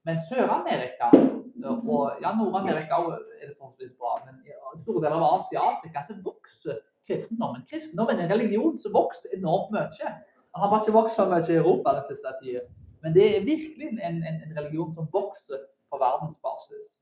Men 0.09 0.21
Sør-Amerika 0.29 1.11
og 1.13 2.23
ja, 2.23 2.31
Nord-Amerika 2.37 3.01
er 3.41 3.49
det 3.49 3.57
forholdsvis 3.59 3.93
bra. 3.99 4.17
Men 4.27 4.41
i 4.47 4.55
store 4.85 5.03
deler 5.05 5.19
av 5.19 5.41
Asia 5.41 5.61
og 5.61 5.75
Afrika 5.77 6.05
så 6.07 6.17
vokser 6.25 6.81
kristendommen. 7.09 7.67
Kristendommen 7.71 8.19
er 8.19 8.29
en 8.29 8.35
religion 8.35 8.79
som 8.79 8.95
vokste 8.97 9.33
enormt 9.37 9.75
mye. 9.75 10.13
Han 10.55 10.65
har 10.65 10.71
bare 10.71 10.85
ikke 10.85 10.97
vokst 10.97 11.19
så 11.19 11.27
mye 11.31 11.45
i 11.47 11.59
Europa 11.59 11.95
den 11.99 12.09
siste 12.09 12.33
tida. 12.41 12.65
Men 13.03 13.15
det 13.17 13.27
er 13.27 13.47
virkelig 13.47 13.89
en, 13.89 14.01
en, 14.09 14.23
en 14.45 14.57
religion 14.57 14.95
som 14.95 15.09
vokser 15.13 15.63
på 15.91 16.01
verdensbasis. 16.01 16.97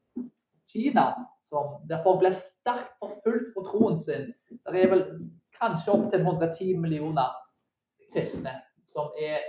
Kina, 0.68 1.06
som, 1.42 1.78
der 1.88 2.02
folk 2.04 2.20
ble 2.20 2.34
sterkt 2.37 2.90
forfulgt 3.00 3.54
på 3.54 3.64
troen 3.70 3.96
sin. 4.02 4.28
Det 4.68 4.82
er 4.82 4.90
vel 4.92 5.04
kanskje 5.56 5.94
opptil 5.94 6.26
110 6.26 6.74
millioner 6.82 7.32
kristne. 8.12 8.58
som 8.92 9.14
er, 9.18 9.40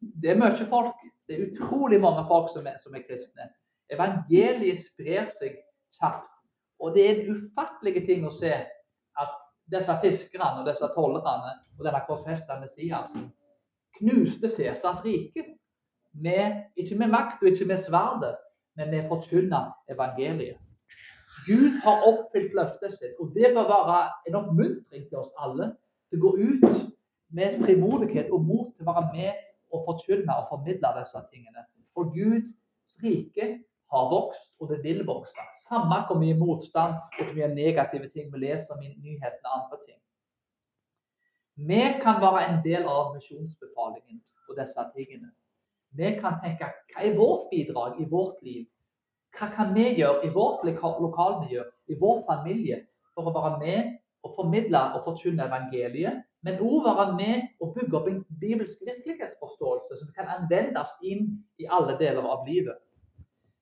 Det 0.00 0.30
er 0.30 0.38
mye 0.40 0.66
folk. 0.68 1.00
Det 1.30 1.38
er 1.38 1.46
utrolig 1.46 2.00
mange 2.02 2.24
folk 2.26 2.48
som 2.50 2.64
er, 2.66 2.78
som 2.82 2.94
er 2.94 3.04
kristne. 3.06 3.44
Evangeliet 3.94 4.80
sprer 4.82 5.28
seg 5.38 5.60
kjapt. 5.94 6.26
Og 6.82 6.96
det 6.96 7.04
er 7.06 7.20
en 7.20 7.36
ufattelig 7.36 8.00
ting 8.08 8.24
å 8.26 8.32
se 8.34 8.50
at 8.50 9.36
disse 9.70 9.94
fiskerne 10.02 10.64
og 10.64 10.66
disse 10.66 10.88
tollerne 10.96 11.52
og 11.78 11.84
denne 11.86 12.00
korsfesta 12.08 12.56
Messiasen 12.58 13.28
knuste 14.00 14.50
Cæsars 14.56 15.04
rike. 15.04 15.44
Med, 16.12 16.64
ikke 16.74 16.96
med 16.98 17.12
makt 17.12 17.44
og 17.44 17.52
ikke 17.52 17.68
med 17.70 17.78
sverdet, 17.84 18.32
men 18.74 18.90
med 18.90 19.04
å 19.04 19.12
forkynne 19.12 19.60
evangeliet. 19.94 20.58
Gud 21.46 21.76
har 21.84 22.02
oppfylt 22.08 22.56
løftet 22.58 22.96
sitt, 22.96 23.14
og 23.22 23.30
det 23.36 23.52
bør 23.54 23.70
være 23.70 24.00
en 24.26 24.40
oppmuntring 24.40 25.04
til 25.06 25.20
oss 25.20 25.30
alle 25.38 25.70
til 26.10 26.18
å 26.18 26.24
gå 26.24 26.32
ut 26.40 26.82
med 27.38 27.60
frimodighet 27.62 28.34
og 28.34 28.42
mot 28.50 28.74
til 28.74 28.82
å 28.82 28.90
være 28.90 29.06
med 29.14 29.46
og 29.72 29.84
forkynne 29.88 30.36
og 30.36 30.48
formidle 30.52 30.92
disse 30.98 31.22
tingene. 31.32 31.64
For 31.94 32.10
Guds 32.14 32.96
rike 33.02 33.46
har 33.92 34.10
vokst, 34.10 34.50
og 34.60 34.68
det 34.70 34.82
vil 34.84 35.02
vokse. 35.06 35.46
Samme 35.68 36.02
hvor 36.06 36.18
mye 36.22 36.36
motstand 36.38 36.94
og 36.94 37.24
hvor 37.24 37.34
mye 37.34 37.54
negative 37.54 38.10
ting 38.14 38.30
vi 38.32 38.44
leser 38.46 38.74
om 38.74 38.82
i 38.82 38.94
nyhetene 38.94 39.50
og 39.50 39.56
andre 39.58 39.78
ting. 39.86 40.00
Vi 41.70 41.80
kan 42.02 42.20
være 42.22 42.44
en 42.48 42.60
del 42.64 42.86
av 42.88 43.14
misjonsbefalingen 43.14 44.20
på 44.46 44.56
disse 44.58 44.84
tingene. 44.94 45.32
Vi 45.98 46.12
kan 46.20 46.38
tenke 46.44 46.70
hva 46.92 47.02
er 47.02 47.16
vårt 47.18 47.48
bidrag 47.50 47.98
i 48.00 48.06
vårt 48.10 48.38
liv? 48.46 48.68
Hva 49.34 49.50
kan 49.54 49.74
vi 49.74 49.88
gjøre 49.98 50.26
i 50.26 50.30
vårt 50.34 50.64
lokalmiljø, 50.66 51.64
i 51.90 51.98
vår 51.98 52.22
familie, 52.30 52.84
for 53.14 53.26
å 53.26 53.34
være 53.34 53.58
med 53.58 53.90
og 54.26 54.34
formidle 54.36 54.80
og 54.94 55.04
forkynne 55.06 55.46
evangeliet, 55.46 56.22
men 56.46 56.60
òg 56.64 56.84
være 56.86 57.06
med 57.16 57.48
og 57.60 57.74
bygge 57.76 57.96
opp 57.98 58.06
en 58.08 58.20
bibelsk 58.40 58.80
virkelighetsforståelse 58.88 59.98
som 60.00 60.12
kan 60.16 60.30
anvendes 60.36 60.92
inn 61.04 61.34
i 61.60 61.68
alle 61.68 61.98
deler 62.00 62.24
av 62.24 62.46
livet. 62.48 62.78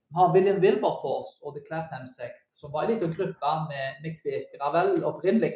Vi 0.08 0.16
har 0.16 0.32
William 0.34 0.60
Wilberforce 0.62 1.36
og 1.42 1.56
The 1.56 1.64
Clapham 1.66 2.06
Sect, 2.14 2.38
som 2.56 2.72
var 2.72 2.86
en 2.86 2.94
liten 2.94 3.14
gruppe 3.16 3.54
med, 3.70 3.98
med 4.04 4.20
kvekere. 4.22 4.70
Vel 4.76 5.04
opprinnelig 5.04 5.52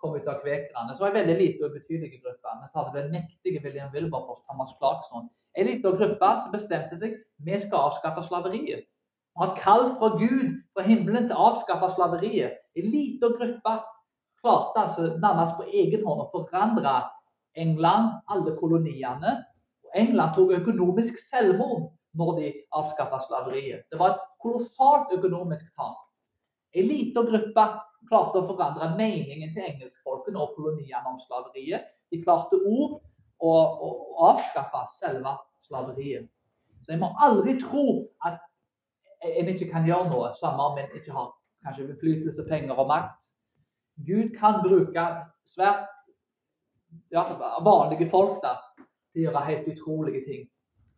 kom 0.00 0.16
ut 0.16 0.28
av 0.28 0.40
kvekerne. 0.42 0.94
Så 0.94 1.04
var 1.04 1.12
en 1.12 1.20
veldig 1.20 1.36
liten 1.38 1.64
og 1.64 1.74
ubetydelig 1.74 2.20
gruppe. 2.22 2.56
Men 2.60 2.72
så 2.72 2.82
hadde 2.82 2.96
den 2.98 3.14
mektige 3.14 3.62
William 3.64 3.92
Wilberforce, 3.94 4.44
Thomas 4.48 4.74
Clarkson, 4.80 5.30
en 5.56 5.70
liten 5.70 5.98
gruppe 6.00 6.32
som 6.42 6.52
bestemte 6.52 6.98
seg 7.00 7.16
vi 7.46 7.60
skal 7.62 7.90
avskaffe 7.90 8.26
slaveriet. 8.26 8.88
Og 9.36 9.42
har 9.44 9.52
et 9.52 9.62
kall 9.62 9.86
fra 10.00 10.10
Gud 10.16 10.56
fra 10.72 10.84
himmelen 10.88 11.28
til 11.28 11.36
å 11.36 11.50
avskaffe 11.52 11.92
slaveriet. 11.94 12.58
En 12.76 12.90
liten 12.92 13.36
gruppe 13.38 13.76
klarte 14.46 14.82
altså 14.84 15.10
nærmest 15.18 15.56
på 15.58 15.66
egen 15.66 16.06
hånd 16.06 16.22
å 16.22 16.30
forandre 16.30 16.94
England, 17.58 18.12
alle 18.30 18.54
koloniene. 18.60 19.40
England 19.96 20.36
tok 20.36 20.52
økonomisk 20.60 21.18
selvmord 21.30 21.88
når 22.16 22.38
de 22.38 22.52
avskaffa 22.78 23.20
slaveriet. 23.26 23.86
Det 23.90 23.98
var 23.98 24.14
et 24.14 24.24
kolossalt 24.42 25.12
økonomisk 25.16 25.68
tap. 25.74 25.98
En 26.76 26.86
liten 26.86 27.28
gruppe 27.30 27.66
klarte 28.06 28.40
å 28.40 28.46
forandre 28.46 28.92
meningen 28.98 29.52
til 29.54 29.64
engelskfolkene 29.64 30.40
og 30.40 30.54
koloniene 30.56 31.10
om 31.10 31.18
slaveriet. 31.24 31.88
De 32.12 32.22
klarte 32.22 32.58
òg 32.60 32.98
å, 33.42 33.52
å, 33.52 33.88
avskaffe 34.30 34.84
selve 34.98 35.34
slaveriet. 35.66 36.28
Så 36.84 36.94
jeg 36.94 37.02
må 37.02 37.10
aldri 37.24 37.56
tro 37.60 37.86
at 38.24 38.38
en 39.26 39.48
ikke 39.50 39.70
kan 39.72 39.88
gjøre 39.88 40.10
noe, 40.12 40.30
samme 40.38 40.68
om 40.70 40.78
en 40.78 40.92
ikke 40.94 41.14
har 41.14 41.32
kanskje 41.66 41.88
innflytelse, 41.88 42.44
penger 42.46 42.78
og 42.78 42.92
makt. 42.92 43.32
Gud 44.04 44.34
kan 44.36 44.60
bruke 44.64 45.04
svært 45.48 45.86
ja, 47.12 47.24
vanlige 47.64 48.10
folk 48.10 48.42
da, 48.42 48.58
til 49.12 49.22
å 49.22 49.24
gjøre 49.28 49.46
helt 49.48 49.70
utrolige 49.72 50.24
ting. 50.26 50.44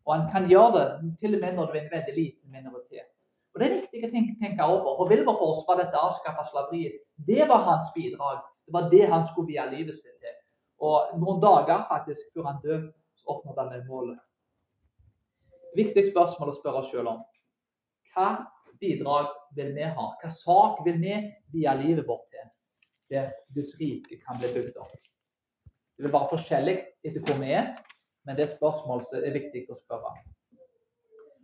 Og 0.08 0.14
han 0.16 0.26
kan 0.32 0.48
gjøre 0.50 0.72
det 0.74 1.14
til 1.20 1.36
og 1.36 1.42
med 1.44 1.56
når 1.58 1.70
du 1.70 1.76
er 1.76 1.82
en 1.84 1.94
veldig 1.94 2.14
liten 2.16 2.52
minoritet. 2.52 3.08
Og 3.54 3.60
Det 3.60 3.66
er 3.66 3.76
viktig 3.80 4.04
å 4.06 4.12
tenke, 4.12 4.64
over. 4.64 5.00
Og 5.02 5.10
Wilberforce 5.10 5.66
var 5.68 5.80
dette 5.80 6.00
avskaffa 6.00 6.46
slaveriet. 6.48 7.00
Det 7.26 7.48
var 7.48 7.64
hans 7.66 7.90
bidrag. 7.94 8.40
Det 8.66 8.74
var 8.76 8.88
det 8.92 9.04
han 9.10 9.26
skulle 9.28 9.52
vie 9.52 9.64
livet 9.72 9.98
sitt 9.98 10.16
til. 10.22 10.36
Og 10.84 11.16
noen 11.18 11.40
dager 11.42 11.84
faktisk 11.90 12.30
før 12.34 12.48
han 12.50 12.60
døde, 12.62 12.92
så 13.18 13.34
oppnådde 13.34 13.64
han 13.64 13.72
det 13.74 13.88
målet. 13.88 14.20
Viktig 15.76 16.06
spørsmål 16.10 16.52
å 16.52 16.56
spørre 16.56 16.82
oss 16.82 16.92
selv 16.92 17.12
om. 17.12 17.24
Hva 18.14 18.28
bidrag 18.80 19.32
vil 19.56 19.74
vi 19.76 19.88
ha? 19.88 20.06
Hva 20.22 20.30
sak 20.32 20.84
vil 20.86 21.00
vi 21.02 21.16
vie 21.52 21.74
livet 21.82 22.06
vårt 22.08 22.28
til? 22.32 22.46
Der 23.10 23.30
Guds 23.54 23.74
rike 23.80 24.18
kan 24.20 24.40
bli 24.40 24.50
bygd 24.54 24.76
opp. 24.76 24.92
Det 25.96 26.04
vil 26.04 26.12
være 26.12 26.30
forskjellig 26.32 26.76
etter 27.04 27.22
hvor 27.24 27.38
vi 27.40 27.54
er, 27.56 27.70
men 28.24 28.36
det 28.36 28.44
er 28.44 28.50
et 28.50 28.58
spørsmål 28.58 29.06
som 29.08 29.24
er 29.24 29.34
viktig 29.34 29.64
å 29.72 29.78
spørre. 29.78 30.12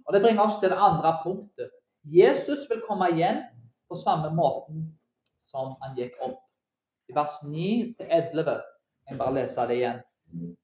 Og 0.05 0.13
Det 0.13 0.21
bringer 0.23 0.45
oss 0.45 0.61
til 0.61 0.71
det 0.71 0.79
andre 0.79 1.15
punktet. 1.23 1.73
Jesus 2.05 2.69
vil 2.71 2.85
komme 2.85 3.09
igjen 3.15 3.41
på 3.89 3.97
samme 4.03 4.29
måten 4.37 4.85
som 5.41 5.73
han 5.81 5.97
gikk 5.97 6.19
opp. 6.23 6.43
I 7.09 7.17
vers 7.17 7.41
9-11 7.45 8.61
jeg 9.09 9.19
bare 9.21 9.35
lese 9.37 9.65
det 9.69 9.79
igjen. 9.79 10.03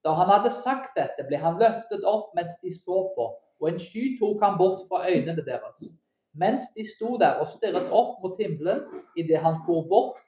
Da 0.05 0.13
han 0.17 0.31
hadde 0.33 0.53
sagt 0.65 0.97
dette, 0.97 1.27
ble 1.29 1.39
han 1.41 1.59
løftet 1.61 2.05
opp 2.09 2.33
mens 2.37 2.55
de 2.63 2.73
så 2.75 3.03
på, 3.17 3.27
og 3.61 3.69
en 3.69 3.81
sky 3.81 4.17
tok 4.21 4.41
han 4.45 4.57
bort 4.59 4.87
fra 4.89 5.05
øynene 5.09 5.45
deres. 5.45 5.93
Mens 6.33 6.65
de 6.77 6.87
sto 6.89 7.17
der 7.21 7.41
og 7.43 7.51
stirret 7.57 7.91
opp 7.93 8.23
mot 8.23 8.39
himmelen 8.41 8.85
idet 9.19 9.43
han 9.45 9.61
for 9.67 9.85
bort, 9.91 10.23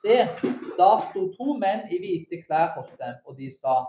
se, 0.00 0.18
da 0.78 0.90
sto 1.08 1.26
to 1.36 1.56
menn 1.60 1.88
i 1.92 1.98
hvite 2.00 2.42
klær 2.46 2.72
hos 2.76 2.88
dem, 3.00 3.18
og 3.26 3.36
de 3.38 3.50
sa, 3.56 3.82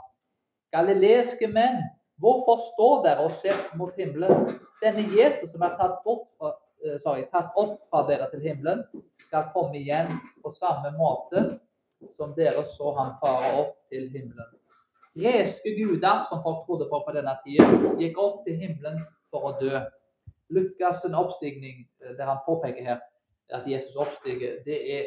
Galileiske 0.73 1.47
menn, 1.53 1.83
hvorfor 2.21 2.63
står 2.71 3.03
dere 3.05 3.27
og 3.27 3.35
ser 3.43 3.59
mot 3.77 3.93
himmelen? 3.97 4.55
Denne 4.81 5.05
Jesus 5.13 5.51
som 5.51 5.61
er 5.65 5.75
tatt, 5.77 5.99
fra, 6.01 6.49
uh, 6.49 6.97
sorry, 7.03 7.27
tatt 7.33 7.53
opp 7.59 7.77
fra 7.91 8.01
dere 8.09 8.29
til 8.31 8.41
himmelen, 8.47 8.81
skal 9.27 9.51
komme 9.53 9.77
igjen 9.79 10.09
på 10.41 10.51
samme 10.57 10.95
måte 10.97 11.45
som 12.17 12.33
dere 12.35 12.65
så 12.73 12.91
han 12.97 13.15
fare 13.21 13.53
opp 13.61 13.77
til 13.93 14.09
himmelen. 14.11 14.49
Greske 15.13 15.75
guder 15.77 16.23
som 16.29 16.41
folk 16.43 16.65
trodde 16.65 16.89
på 16.89 16.99
på 17.05 17.13
denne 17.15 17.35
tida, 17.45 17.67
gikk 18.01 18.17
opp 18.17 18.41
til 18.47 18.57
himmelen 18.57 19.03
for 19.31 19.51
å 19.51 19.55
dø. 19.61 19.81
Lukas' 20.53 21.05
oppstigning, 21.05 21.85
det 22.01 22.25
han 22.25 22.41
påpeker 22.45 22.83
her 22.83 23.03
at 23.53 23.67
Jesus 23.69 23.95
oppstiger, 23.95 24.59
det 24.65 24.79
er, 24.97 25.05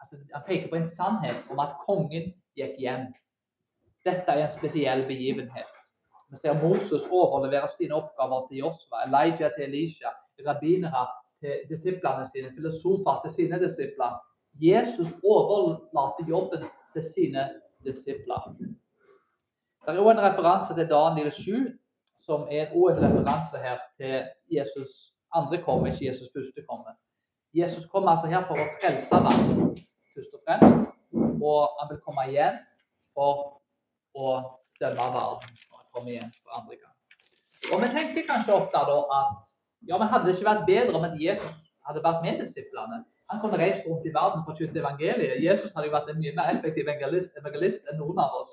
altså, 0.00 0.16
han 0.34 0.42
peker 0.46 0.68
på 0.70 0.76
en 0.76 0.88
sannhet 0.88 1.50
om 1.50 1.62
at 1.62 1.78
kongen 1.86 2.32
gikk 2.58 2.76
hjem. 2.82 3.08
Dette 4.06 4.32
er 4.32 4.44
en 4.44 4.54
spesiell 4.54 5.04
begivenhet. 5.08 5.72
Vi 6.30 6.38
ser 6.40 6.58
Moses 6.62 7.06
overlevere 7.10 7.68
sine 7.76 7.94
oppgaver 7.94 8.46
til 8.48 8.62
Josva, 8.64 9.04
Elijah 9.06 9.52
til 9.54 9.68
Elisha, 9.68 10.10
rabbinere 10.46 11.06
til 11.40 11.62
disiplene 11.70 12.26
sine, 12.32 12.52
filosofer 12.54 13.20
til 13.24 13.34
sine 13.38 13.60
disipler. 13.62 14.18
Jesus 14.60 15.08
overlater 15.24 16.28
jobben 16.28 16.64
til 16.92 17.04
sine 17.14 17.48
disipler. 17.86 18.54
Det 19.86 19.94
er 19.94 20.02
òg 20.02 20.10
en 20.16 20.24
referanse 20.24 20.74
til 20.74 20.88
Daniel 20.90 21.30
7, 21.32 21.66
som 22.26 22.48
er 22.50 22.72
òg 22.74 22.96
en 22.96 23.04
referanse 23.04 23.58
her 23.62 23.78
til 24.00 24.24
Jesus 24.50 25.12
andre 25.34 25.62
komme, 25.62 25.92
ikke 25.92 26.06
Jesus 26.06 26.28
første 26.34 26.62
komme. 26.68 26.90
Jesus 27.54 27.84
kommer 27.92 28.10
altså 28.10 28.26
her 28.26 28.42
for 28.48 28.60
å 28.60 28.66
frelse 28.80 29.20
verden, 29.26 29.76
først 30.16 30.36
og 30.36 30.42
fremst. 30.46 30.90
Og 31.44 31.60
han 31.78 31.92
vil 31.92 32.02
komme 32.06 32.26
igjen 32.30 32.58
for 33.16 33.60
å 34.16 34.32
dømme 34.80 35.10
verden. 35.18 35.60
Og 35.70 35.80
han 35.80 35.88
kommer 35.92 36.14
igjen 36.14 36.32
for 36.40 36.56
andre 36.58 36.80
gang. 36.80 36.94
Og 37.72 37.82
vi 37.82 37.92
tenker 37.92 38.28
kanskje 38.28 38.56
ofte 38.56 38.82
da 38.88 38.96
at 39.20 39.52
ja, 39.86 39.98
men 39.98 40.10
hadde 40.10 40.26
det 40.26 40.36
ikke 40.36 40.48
vært 40.48 40.66
bedre 40.66 40.98
om 40.98 41.04
at 41.06 41.14
Jesus 41.20 41.54
hadde 41.86 42.02
vært 42.02 42.24
med 42.24 42.40
disiplene? 42.42 43.04
Han 43.30 43.40
kunne 43.42 43.58
reist 43.58 43.86
rundt 43.86 44.06
i 44.06 44.12
verden 44.14 44.42
for 44.44 44.54
å 44.54 44.54
forkynne 44.54 44.82
evangeliet. 44.82 45.42
Jesus 45.42 45.74
hadde 45.74 45.88
jo 45.88 45.94
vært 45.94 46.10
en 46.12 46.20
mye 46.20 46.34
mer 46.34 46.52
effektiv 46.54 46.86
evangelist, 46.86 47.32
evangelist 47.38 47.88
enn 47.90 47.98
noen 48.00 48.20
av 48.22 48.36
oss. 48.42 48.52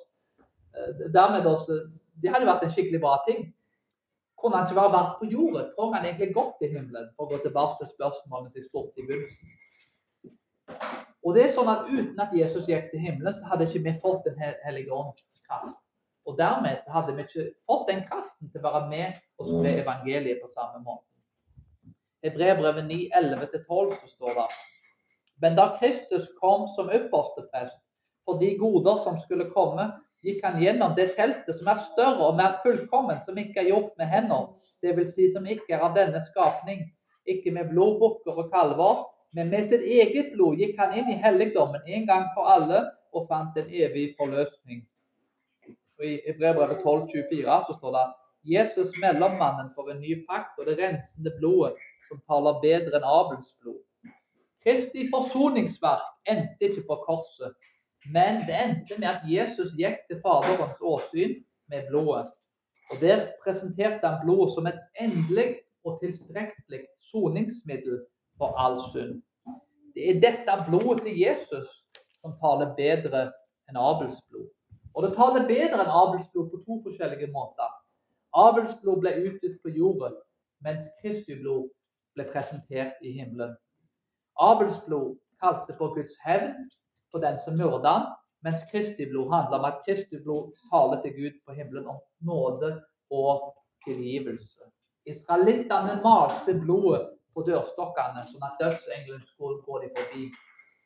Eh, 0.73 1.03
dermed 1.13 1.49
også, 1.49 1.83
Det 2.21 2.29
hadde 2.29 2.45
vært 2.45 2.63
en 2.63 2.71
skikkelig 2.71 2.99
bra 3.01 3.15
ting. 3.25 3.39
Kunne 4.37 4.59
han 4.59 4.67
ikke 4.67 4.77
bare 4.77 4.91
vært 4.93 5.15
på 5.19 5.29
jorda? 5.31 5.63
Tror 5.73 5.93
han 5.95 6.05
egentlig 6.05 6.35
godt 6.35 6.61
i 6.61 6.69
himmelen? 6.69 7.09
For 7.15 7.25
å 7.25 7.31
gå 7.31 7.39
tilbake 7.41 7.79
til 7.79 7.89
spørsmålet 7.89 8.59
jeg 8.59 8.67
spurte 8.67 9.01
i 9.01 9.07
begynnelsen. 9.07 9.47
Og 11.23 11.37
det 11.37 11.45
er 11.45 11.53
sånn 11.55 11.71
at 11.71 11.87
Uten 11.87 12.19
at 12.19 12.33
Jesus 12.35 12.67
gikk 12.67 12.89
til 12.91 13.03
himmelen, 13.03 13.37
så 13.39 13.47
hadde 13.51 13.69
ikke 13.69 13.85
vi 13.85 13.95
fått 14.03 14.27
Den 14.27 14.39
hellige 14.65 14.91
ånds 14.91 15.39
kraft. 15.47 15.79
Og 16.27 16.37
dermed 16.39 16.83
så 16.83 16.91
hadde 16.95 17.15
vi 17.17 17.25
ikke 17.25 17.49
fått 17.67 17.89
den 17.89 18.03
kraften 18.07 18.51
til 18.51 18.61
å 18.61 18.69
være 18.69 18.89
med 18.91 19.17
og 19.39 19.49
spre 19.49 19.73
evangeliet 19.81 20.39
på 20.43 20.51
samme 20.55 20.79
måte. 20.83 21.07
I 22.23 22.31
brevbrevet 22.31 22.87
9, 22.87 22.99
11-12 23.19 23.95
så 23.99 24.11
står 24.13 24.37
det 24.37 24.47
Men 25.43 25.57
da 25.59 25.73
Kristus 25.79 26.29
kom 26.39 26.69
som 26.75 26.91
ypperste 26.95 27.43
prest 27.51 27.81
for 28.23 28.39
de 28.39 28.53
goder 28.55 29.01
som 29.03 29.17
skulle 29.19 29.49
komme, 29.51 29.89
gikk 30.23 30.43
han 30.45 30.61
gjennom 30.61 30.93
det 30.95 31.09
teltet 31.17 31.57
som 31.57 31.67
er 31.67 31.81
større 31.89 32.29
og 32.29 32.37
mer 32.39 32.61
fullkommen, 32.63 33.19
som 33.25 33.39
ikke 33.39 33.59
er 33.65 33.73
gjort 33.73 33.91
med 33.99 34.07
hender, 34.07 34.45
dvs. 34.83 35.11
Si 35.15 35.27
som 35.33 35.47
ikke 35.47 35.75
er 35.75 35.83
av 35.83 35.97
denne 35.97 36.21
skapning, 36.29 36.85
ikke 37.27 37.51
med 37.55 37.71
blodbukker 37.71 38.39
og 38.45 38.51
kalver, 38.53 39.03
men 39.33 39.49
med 39.49 39.69
sitt 39.69 39.81
eget 39.81 40.33
blod 40.33 40.59
gikk 40.61 40.77
han 40.77 40.93
inn 40.97 41.09
i 41.09 41.19
helligdommen 41.21 41.87
en 41.97 42.09
gang 42.09 42.27
for 42.35 42.49
alle 42.53 42.83
og 43.13 43.29
fant 43.29 43.57
en 43.57 43.69
evig 43.69 44.11
forløsning. 44.17 44.83
Og 45.99 46.05
I 46.09 46.35
brevbrevet 46.37 46.83
12,24 46.83 47.57
så 47.67 47.77
står 47.77 47.97
det 47.97 48.05
Jesus 48.55 48.93
mellommannen 49.01 49.71
for 49.75 49.89
en 49.89 50.01
ny 50.03 50.19
pakt 50.29 50.59
og 50.59 50.67
det 50.69 50.77
rensende 50.81 51.33
blodet 51.39 51.73
som 52.09 52.21
taler 52.29 52.61
bedre 52.61 52.99
enn 52.99 53.07
Abels 53.07 53.53
blod. 53.61 53.81
Kristi 54.63 55.07
forsoningsverk 55.11 56.29
endte 56.29 56.69
ikke 56.69 56.85
på 56.87 56.99
korset, 57.07 57.55
men 58.13 58.43
det 58.47 58.55
endte 58.59 58.99
med 58.99 59.09
at 59.09 59.25
Jesus 59.27 59.73
gikk 59.79 60.03
til 60.07 60.21
Faderens 60.23 60.79
åsyn 60.79 61.39
med 61.71 61.89
blodet. 61.89 62.29
Og 62.91 63.01
Der 63.01 63.29
presenterte 63.43 64.07
han 64.07 64.21
blodet 64.23 64.53
som 64.53 64.67
et 64.67 64.81
endelig 65.01 65.63
og 65.87 65.99
tilstrekkelig 66.03 66.83
soningsmiddel 67.09 68.03
for 68.43 68.59
all 68.59 68.79
synd. 68.91 69.21
Det 69.95 70.09
er 70.09 70.19
dette 70.19 70.55
blodet 70.67 71.05
til 71.05 71.19
Jesus 71.19 71.69
som 72.19 72.35
taler 72.41 72.73
bedre 72.75 73.29
enn 73.71 73.79
Abels 73.79 74.19
blod. 74.27 74.49
Og 74.93 75.05
det 75.05 75.13
taler 75.15 75.47
bedre 75.47 75.79
enn 75.83 75.93
Abels 76.01 76.27
blod 76.33 76.49
på 76.51 76.59
to 76.65 76.79
forskjellige 76.87 77.29
måter. 77.31 77.69
Abels 78.35 78.73
blod 78.81 78.99
ble 79.03 79.13
utgitt 79.21 79.61
på 79.63 79.71
jorden, 79.77 80.17
mens 80.65 80.89
Kristi 80.99 81.37
blod 81.39 81.69
ble 82.17 82.25
presentert 82.33 82.99
i 83.05 83.13
himmelen. 83.15 83.55
Abels 84.41 84.81
blod 84.87 85.15
kalte 85.43 85.77
på 85.79 85.93
Guds 85.95 86.17
hevn 86.25 86.67
på 87.13 87.21
den 87.23 87.39
som 87.45 87.55
myrda 87.59 87.95
han, 87.95 88.11
mens 88.43 88.65
Kristi 88.73 89.07
blod 89.07 89.31
handler 89.31 89.61
om 89.61 89.69
at 89.69 89.81
Kristi 89.87 90.19
blod 90.25 90.51
taler 90.67 90.99
til 91.05 91.15
Gud 91.15 91.41
på 91.47 91.55
himmelen 91.55 91.87
om 91.87 92.01
nåde 92.27 92.75
og 93.13 93.53
tilgivelse. 93.85 94.67
Israelittene 95.07 96.01
malte 96.03 96.57
blodet 96.59 97.13
på 97.33 97.43
dørstokkene, 97.47 98.25
sånn 98.29 98.45
at 98.47 98.59
dødsengelen 98.61 99.23
skulle 99.33 99.61
gå 99.65 99.81
dem 99.83 99.93
forbi. 99.97 100.27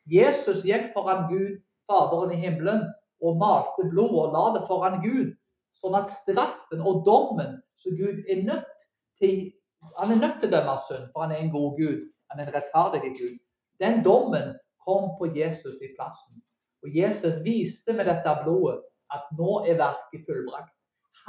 Jesus 0.08 0.64
gikk 0.66 0.92
foran 0.94 1.26
Gud, 1.32 1.58
Faderen 1.88 2.34
i 2.34 2.36
himmelen, 2.36 2.82
og 3.24 3.38
malte 3.40 3.86
blodet 3.88 4.18
og 4.20 4.34
la 4.34 4.42
det 4.56 4.64
foran 4.68 4.98
Gud, 5.02 5.30
sånn 5.78 5.96
at 5.98 6.10
straffen 6.12 6.82
og 6.84 7.00
dommen 7.06 7.56
som 7.80 7.96
Gud 7.96 8.26
er 8.28 8.44
nødt 8.44 8.74
til 9.22 9.48
Han 9.94 10.10
er 10.10 10.18
nødt 10.18 10.40
til 10.40 10.48
å 10.48 10.56
dømme 10.56 10.72
synd, 10.88 11.04
for 11.14 11.22
han 11.22 11.32
er 11.32 11.38
en 11.38 11.52
god 11.52 11.76
Gud. 11.78 12.00
Han 12.30 12.40
er 12.40 12.48
en 12.48 12.54
rettferdig 12.56 13.12
Gud. 13.14 13.36
Den 13.78 14.00
dommen 14.02 14.56
kom 14.82 15.12
på 15.20 15.28
Jesus 15.36 15.76
i 15.78 15.92
plassen. 15.94 16.40
Og 16.82 16.96
Jesus 16.96 17.38
viste 17.44 17.94
med 17.94 18.10
dette 18.10 18.32
blodet 18.42 18.80
at 19.14 19.30
nå 19.38 19.60
er 19.70 19.78
verket 19.78 20.26
fullbrakt. 20.26 20.74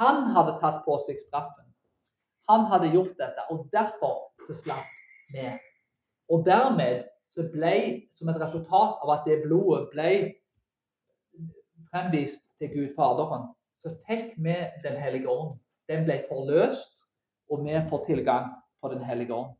Han 0.02 0.32
hadde 0.34 0.56
tatt 0.58 0.82
på 0.82 0.98
seg 1.06 1.22
straffen. 1.22 1.68
Han 2.50 2.66
hadde 2.72 2.90
gjort 2.90 3.14
dette, 3.22 3.46
og 3.54 3.68
derfor 3.70 4.18
så 4.48 4.58
slapp 4.64 4.99
vi. 5.32 5.46
Og 6.30 6.44
dermed 6.46 7.04
så 7.26 7.46
ble, 7.52 7.74
som 8.12 8.30
et 8.30 8.40
resultat 8.42 9.00
av 9.04 9.12
at 9.14 9.26
det 9.28 9.42
blodet 9.44 9.88
ble 9.92 10.10
fremvist 11.90 12.42
til 12.58 12.72
Gud 12.74 12.88
Faderen, 12.96 13.50
så 13.78 13.94
fikk 14.06 14.34
vi 14.36 14.56
Den 14.84 14.98
hellige 15.00 15.28
ånd. 15.28 15.58
Den 15.88 16.04
ble 16.04 16.20
forløst, 16.28 17.04
og 17.50 17.64
vi 17.64 17.78
får 17.90 18.04
tilgang 18.06 18.50
på 18.82 18.92
Den 18.92 19.04
hellige 19.04 19.34
ånd. 19.34 19.54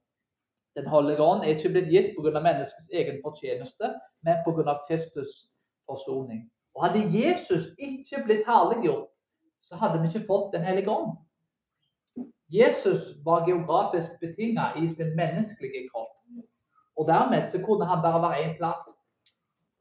Den 0.76 0.86
hellige 0.86 1.22
ånd 1.22 1.42
er 1.44 1.56
ikke 1.56 1.72
blitt 1.74 1.90
gitt 1.90 2.12
pga. 2.16 2.40
menneskets 2.40 2.90
egen 2.92 3.18
fortjeneste, 3.24 3.94
men 4.22 4.42
pga. 4.44 4.76
Kristus 4.88 5.48
forsoning. 5.86 6.50
Og 6.74 6.86
Hadde 6.86 7.08
Jesus 7.10 7.64
ikke 7.78 8.22
blitt 8.24 8.46
herliggjort, 8.46 9.08
så 9.62 9.76
hadde 9.76 10.02
vi 10.02 10.08
ikke 10.08 10.26
fått 10.26 10.52
Den 10.52 10.64
hellige 10.64 10.90
ånd. 10.90 11.16
Jesus 12.50 13.02
var 13.24 13.46
geografisk 13.46 14.10
betinget 14.20 14.78
i 14.82 14.88
sin 14.88 15.16
menneskelige 15.16 15.88
kropp. 15.90 16.16
Og 16.98 17.06
Dermed 17.08 17.46
så 17.50 17.58
kunne 17.64 17.86
han 17.86 18.02
bare 18.02 18.22
være 18.22 18.40
én 18.44 18.56
plass 18.58 18.82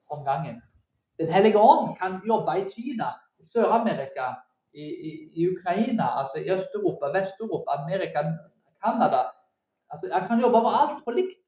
om 0.10 0.26
gangen. 0.26 0.62
Den 1.20 1.32
hellige 1.34 1.60
ånd 1.60 1.98
kan 2.02 2.22
jobbe 2.28 2.52
i 2.60 2.70
Kina, 2.76 3.10
i 3.40 3.44
Sør-Amerika, 3.46 4.28
i, 4.74 4.86
i, 5.10 5.12
i, 5.40 5.50
Ukraina, 5.52 6.06
altså 6.20 6.38
i 6.38 6.52
Øst-Europa, 6.52 7.06
Vest-Europa, 7.18 7.72
Amerika, 7.82 8.20
Canada 8.86 9.24
Altså, 9.92 10.10
han 10.14 10.28
kan 10.28 10.42
jobbe 10.42 10.58
overalt 10.58 11.06
på 11.06 11.12
likt. 11.12 11.46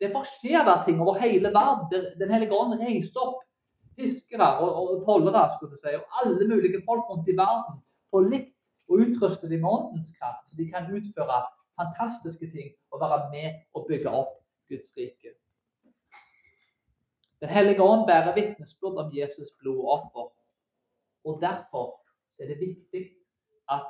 Det 0.00 0.08
skjer 0.38 0.64
det 0.64 0.76
ting 0.86 1.00
over 1.00 1.18
hele 1.20 1.50
verden. 1.52 2.04
Den 2.20 2.30
hellige 2.32 2.54
ånd 2.54 2.78
reiser 2.80 3.20
opp 3.20 3.42
fiskere 3.98 4.48
og, 4.62 4.68
og 4.80 5.02
tollere 5.06 5.42
skulle 5.54 5.74
jeg 5.74 5.82
si, 5.82 5.94
og 5.98 6.20
alle 6.20 6.46
mulige 6.48 6.80
folk 6.86 7.10
rundt 7.10 7.28
i 7.28 7.36
verden 7.36 7.80
på 8.12 8.22
likt 8.32 8.54
og 8.88 9.02
utruste 9.04 9.48
dem 9.48 9.60
med 9.60 9.70
åndens 9.70 10.10
kraft, 10.18 10.48
så 10.48 10.56
de 10.56 10.70
kan 10.72 10.88
utføre 10.96 11.38
fantastiske 11.80 12.50
ting 12.54 12.72
og 12.90 13.00
være 13.00 13.20
med 13.34 13.60
og 13.74 13.86
bygge 13.88 14.10
opp 14.10 14.34
Guds 14.68 14.90
rike. 14.96 15.34
Den 17.40 17.48
hellige 17.48 17.82
ånd 17.82 18.06
bærer 18.08 18.34
vitnesbyrd 18.34 18.98
om 18.98 19.12
Jesus 19.14 19.50
blod 19.60 19.78
og 19.84 19.90
offer. 19.96 20.26
Og 21.24 21.40
derfor 21.40 22.00
er 22.40 22.46
det 22.46 22.60
viktig 22.60 23.04
at 23.70 23.86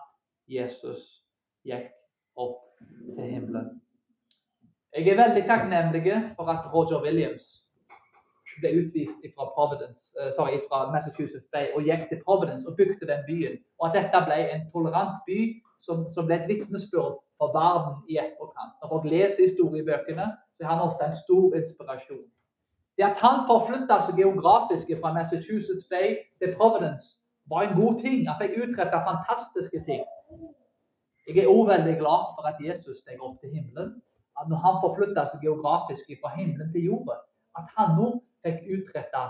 Jesus 0.49 1.23
gikk 1.65 1.93
opp 2.37 2.81
til 3.17 3.25
himmelen. 3.25 3.81
Jeg 4.97 5.09
er 5.09 5.21
veldig 5.21 5.45
takknemlig 5.49 6.03
for 6.37 6.49
at 6.53 6.69
Roger 6.75 7.03
Williams 7.05 7.68
ble 8.63 8.73
utvist 8.81 9.23
fra, 9.35 9.47
Providence, 9.57 10.13
sorry, 10.37 10.59
fra 10.69 10.91
Massachusetts 10.93 11.49
Bay 11.53 11.71
og 11.75 11.87
gikk 11.89 12.09
til 12.11 12.23
Providence 12.25 12.69
og 12.69 12.77
bygde 12.77 13.07
den 13.13 13.23
byen. 13.29 13.57
Og 13.79 13.89
at 13.89 13.97
dette 13.99 14.25
ble 14.27 14.39
en 14.55 14.67
tolerant 14.73 15.17
by 15.29 15.41
som, 15.85 16.07
som 16.15 16.27
ble 16.27 16.39
et 16.39 16.49
vitnesbyrd 16.51 17.19
for 17.39 17.55
verden 17.55 18.03
i 18.11 18.19
etterkant. 18.25 18.75
Når 18.81 18.93
folk 18.93 19.07
leser 19.13 19.47
historiebøkene, 19.47 20.27
så 20.57 20.65
er 20.65 20.71
han 20.73 20.85
ofte 20.89 21.07
en 21.07 21.17
stor 21.25 21.55
inspirasjon. 21.61 22.27
Det 22.99 23.07
at 23.07 23.21
han 23.23 23.45
forflytta 23.47 24.01
seg 24.07 24.19
geografisk 24.19 24.91
fra 25.01 25.13
Massachusetts 25.15 25.87
Bay 25.91 26.17
til 26.43 26.57
Providence, 26.59 27.15
var 27.51 27.63
en 27.63 27.77
god 27.81 28.01
ting. 28.03 28.27
Han 28.29 28.41
fikk 28.43 28.59
utretta 28.65 28.99
fantastiske 29.07 29.81
ting. 29.87 30.03
Jeg 31.29 31.45
er 31.45 31.51
òg 31.53 31.69
veldig 31.69 31.95
glad 32.01 32.33
for 32.35 32.49
at 32.51 32.59
Jesus 32.65 32.99
steg 33.05 33.23
opp 33.23 33.39
til 33.41 33.53
himmelen. 33.55 33.95
At 34.41 34.51
når 34.51 34.63
han 34.65 34.81
forflytta 34.83 35.29
seg 35.31 35.45
geografisk 35.47 36.11
fra 36.23 36.33
himmelen 36.35 36.73
til 36.73 36.89
jorda, 36.91 37.21
at 37.59 37.71
han 37.77 37.95
nå 37.99 38.09
fikk 38.47 38.65
utretta 38.77 39.29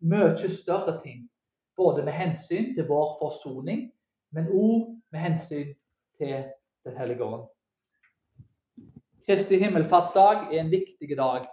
mye 0.00 0.50
større 0.52 1.00
ting. 1.02 1.26
Både 1.76 2.04
med 2.04 2.12
hensyn 2.16 2.72
til 2.76 2.86
vår 2.88 3.16
forsoning, 3.20 3.90
men 4.32 4.48
òg 4.48 4.94
med 5.12 5.20
hensyn 5.20 5.74
til 6.18 6.52
Den 6.86 6.94
hellige 6.94 7.24
ånd. 7.24 7.48
Kristi 9.26 9.56
himmelfartsdag 9.58 10.52
er 10.54 10.60
en 10.60 10.70
viktig 10.70 11.16
dag. 11.18 11.48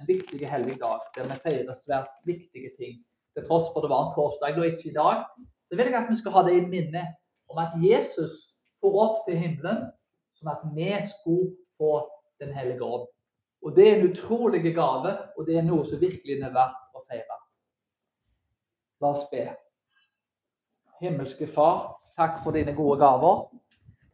En 0.00 0.08
viktig 0.08 0.48
hellig 0.50 0.80
dag 0.80 1.04
der 1.14 1.28
vi 1.30 1.36
feirer 1.44 1.76
svært 1.78 2.10
viktige 2.26 2.72
ting. 2.80 3.04
Til 3.36 3.46
tross 3.46 3.68
for 3.70 3.84
det 3.84 3.90
var 3.92 4.08
en 4.08 4.16
torsdag 4.16 4.58
og 4.58 4.66
ikke 4.66 4.90
i 4.90 4.96
dag, 4.96 5.22
så 5.68 5.78
vil 5.78 5.92
jeg 5.92 6.00
at 6.00 6.10
vi 6.10 6.18
skal 6.18 6.34
ha 6.34 6.42
det 6.42 6.56
i 6.56 6.66
minne 6.66 7.04
om 7.46 7.60
at 7.62 7.78
Jesus 7.78 8.50
for 8.82 8.98
opp 9.04 9.22
til 9.28 9.38
himmelen, 9.38 9.84
sånn 10.34 10.50
at 10.56 10.66
vi 10.74 10.90
skulle 11.06 11.54
få 11.78 11.94
Den 12.42 12.50
hellige 12.52 12.84
ånd. 12.84 13.06
Og 13.62 13.76
Det 13.76 13.88
er 13.88 13.96
en 13.96 14.10
utrolig 14.10 14.62
gave, 14.74 15.12
og 15.36 15.46
det 15.46 15.56
er 15.58 15.64
noe 15.66 15.84
som 15.86 16.00
virkelig 16.00 16.36
er 16.40 16.52
verdt 16.54 16.94
å 16.94 17.02
feire. 17.08 17.38
La 19.00 19.12
oss 19.12 19.26
be. 19.30 19.46
Himmelske 21.00 21.48
Far, 21.52 21.96
takk 22.16 22.42
for 22.44 22.56
dine 22.56 22.74
gode 22.76 23.00
gaver. 23.00 23.48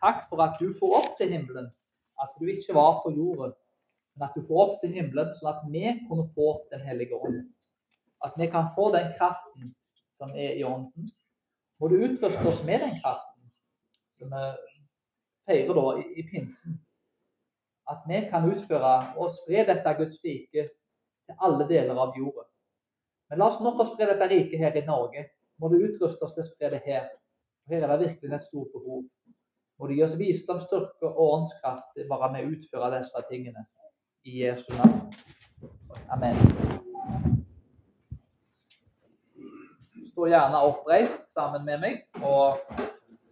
Takk 0.02 0.24
for 0.30 0.42
at 0.42 0.58
du 0.58 0.72
får 0.74 0.96
opp 0.98 1.12
til 1.18 1.30
himmelen, 1.30 1.68
at 2.22 2.32
du 2.40 2.48
ikke 2.50 2.74
var 2.74 3.02
på 3.04 3.12
jorden, 3.14 3.52
men 4.14 4.26
at 4.26 4.34
du 4.34 4.42
får 4.46 4.62
opp 4.64 4.80
til 4.82 4.94
himmelen, 4.96 5.30
sånn 5.36 5.52
at 5.52 5.62
vi 5.70 5.84
kunne 6.08 6.26
få 6.34 6.48
Den 6.72 6.82
hellige 6.86 7.16
ånd. 7.16 7.44
At 8.24 8.34
vi 8.38 8.46
kan 8.50 8.70
få 8.74 8.90
den 8.94 9.12
kraften 9.18 9.74
som 10.18 10.34
er 10.34 10.58
i 10.58 10.64
ånden. 10.64 11.10
Må 11.80 11.88
du 11.88 11.96
utruste 11.98 12.48
oss 12.48 12.62
med 12.66 12.82
den 12.82 12.98
kraften 13.02 13.50
som 14.18 14.30
vi 14.30 14.42
feirer 15.46 15.74
da 15.78 15.86
i, 15.98 16.04
i 16.20 16.26
pinsen. 16.28 16.78
At 17.90 18.04
vi 18.06 18.20
kan 18.30 18.46
utføre 18.46 18.92
og 19.18 19.32
spre 19.40 19.64
dette 19.66 19.94
Guds 19.98 20.20
rike 20.24 20.68
til 21.26 21.46
alle 21.46 21.66
deler 21.68 21.98
av 21.98 22.14
jorda. 22.18 22.46
Men 23.30 23.40
la 23.40 23.48
oss 23.48 23.62
nå 23.64 23.72
få 23.78 23.88
spre 23.88 24.10
dette 24.10 24.28
riket 24.30 24.60
her 24.60 24.76
i 24.76 24.84
Norge. 24.86 25.26
Må 25.58 25.70
du 25.72 25.78
utruste 25.80 26.26
oss 26.26 26.34
til 26.36 26.44
å 26.44 26.48
spre 26.50 26.70
det 26.74 26.82
her. 26.86 27.10
Her 27.70 27.84
er 27.86 27.92
det 27.92 28.06
virkelig 28.06 28.36
et 28.36 28.48
stort 28.48 28.72
behov. 28.74 29.04
Må 29.78 29.88
du 29.88 29.94
gi 29.96 30.04
oss 30.04 30.18
visdom, 30.18 30.60
styrke 30.62 31.08
og 31.08 31.22
åndskraft 31.38 31.94
til 31.96 32.10
med 32.10 32.38
å 32.38 32.50
utføre 32.52 32.90
disse 32.98 33.22
tingene. 33.30 33.66
I 34.22 34.44
Jesu 34.44 34.68
navn. 34.78 35.00
Amen. 36.14 36.38
Stå 40.12 40.28
gjerne 40.28 40.60
oppreist 40.68 41.24
sammen 41.34 41.64
med 41.66 41.80
meg, 41.82 42.02
og 42.20 42.60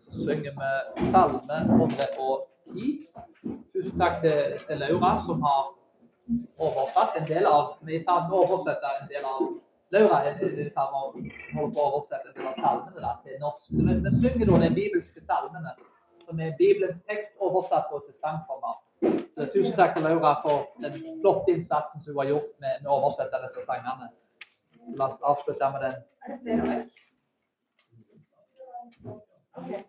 så 0.09 0.25
synger 0.25 0.57
vi 0.57 1.11
Salme 1.13 1.61
110. 1.77 2.50
Tusen 2.71 3.99
takk 3.99 4.21
til, 4.23 4.59
til 4.67 4.79
Laura, 4.79 5.11
som 5.27 5.43
har 5.43 5.63
oversatt 6.63 7.17
en 7.19 7.27
del 7.27 7.49
av 7.51 7.73
Vi 7.87 8.03
tar 8.07 8.29
med 8.29 8.37
å 8.37 8.45
oversette 8.47 8.93
en 9.01 9.09
del 9.11 9.27
av 9.27 9.49
Laura 9.91 10.21
er 10.23 10.37
i 10.39 10.69
ferd 10.71 10.93
med 10.95 11.79
å 11.79 11.87
oversette 11.89 12.31
en 12.31 12.37
del 12.37 12.51
av 12.53 12.61
salmene 12.63 13.03
da, 13.03 13.17
til 13.25 13.41
norsk. 13.43 13.65
Så 13.67 13.81
vi, 13.89 13.97
vi 14.05 14.13
synger 14.23 14.53
da 14.53 14.61
de 14.63 14.71
bibelske 14.77 15.25
salmene 15.27 15.75
som 16.29 16.39
er 16.39 16.55
Bibelens 16.61 17.03
tekst 17.11 17.33
oversatt 17.43 17.91
til 17.91 18.15
sangformat. 18.21 18.79
Så 19.35 19.49
tusen 19.51 19.75
takk 19.75 19.97
til 19.97 20.07
Laura 20.07 20.37
for 20.45 20.71
den 20.85 20.95
flotte 21.25 21.57
innsatsen 21.57 22.05
som 22.05 22.15
hun 22.15 22.23
har 22.23 22.33
gjort 22.37 22.51
med, 22.63 22.83
med 22.85 22.91
å 22.91 23.01
oversette 23.01 23.43
disse 23.49 23.67
sangene. 23.67 24.13
Så 24.87 24.97
la 25.01 25.11
oss 25.11 25.23
avslutte 25.33 25.75
med 25.75 25.87
den. 25.89 26.03
Er 26.23 26.37
det 26.37 26.43
flere 26.47 26.65
vekk? 26.71 26.91
Okay. 29.61 29.81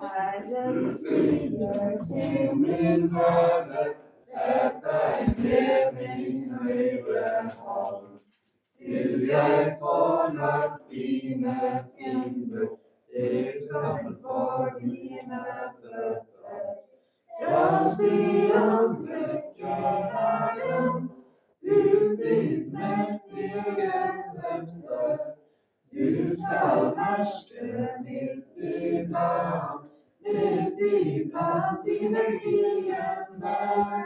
Herren 0.00 0.98
sier 0.98 2.04
til 2.10 2.56
min 2.64 3.08
høyre, 3.16 3.86
sett 4.28 4.82
deg 4.84 5.34
ved 5.42 5.92
min 6.00 6.54
høyre 6.60 7.50
hånd 7.56 8.16
til 8.78 9.28
jeg 9.28 9.76
får 9.80 10.32
møtt 10.38 10.80
dine 10.90 11.54
fiender, 11.96 12.66
til 13.10 13.52
skam 13.62 14.16
for 14.22 14.68
dine 14.80 15.40
føtter. 15.80 16.66
Ja, 17.40 17.62
Sions 17.96 18.98
lykke 19.08 19.72
er 20.26 20.60
den, 20.60 21.08
ut 21.62 22.18
ditt 22.20 22.72
mektige 22.72 24.04
senter. 24.36 25.16
Du 25.92 26.08
skal 26.36 26.80
herske 27.00 27.88
midt 28.04 28.44
iblant, 28.74 29.75
midt 30.32 30.80
iblant 30.80 31.84
dine 31.84 32.24
fiender. 32.42 34.04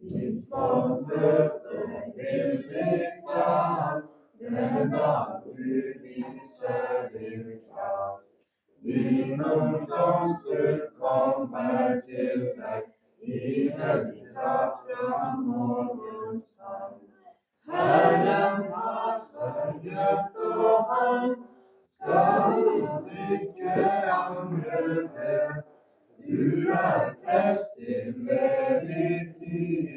Ditt 0.00 0.44
forfødte 0.50 1.80
vil 2.16 2.64
bli 2.68 3.00
klar 3.26 4.02
den 4.40 4.90
dag 4.90 5.26
du 5.44 5.82
viser 6.02 7.08
din 7.12 7.44
kraft. 7.68 8.24
Din 8.82 9.44
ungdomsstund 9.44 10.80
kommer 11.00 12.00
til 12.06 12.40
deg 12.58 12.82
i 13.22 13.70
kraft 13.76 14.78
fra 14.86 15.36
morgens 15.36 16.54
fall. 16.58 16.98
Herren 17.70 18.62
har 18.72 19.20
sørget, 19.32 20.36
og 20.36 20.84
han 20.92 21.36
skal 21.82 22.37
er 27.28 27.42
prest 27.42 27.68
til 27.78 28.28
evig 28.30 29.34
tid, 29.38 29.88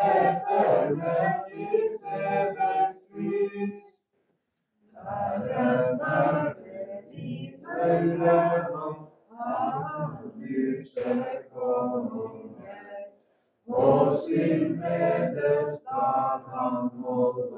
etter 0.00 0.88
Melkisedeks 1.00 3.00
vis. 3.14 3.78
Herren 4.94 6.00
er 6.00 6.44
ved 6.44 6.54
din 7.12 7.52
høyre 7.66 8.40
hånd, 8.72 9.02
han 9.38 10.10
lyser 10.36 11.24
konge. 11.54 12.26
På 13.68 13.86
sin 14.26 14.64
vederstad 14.82 16.38
han 16.52 16.76
holder 17.02 17.46
dom 17.50 17.57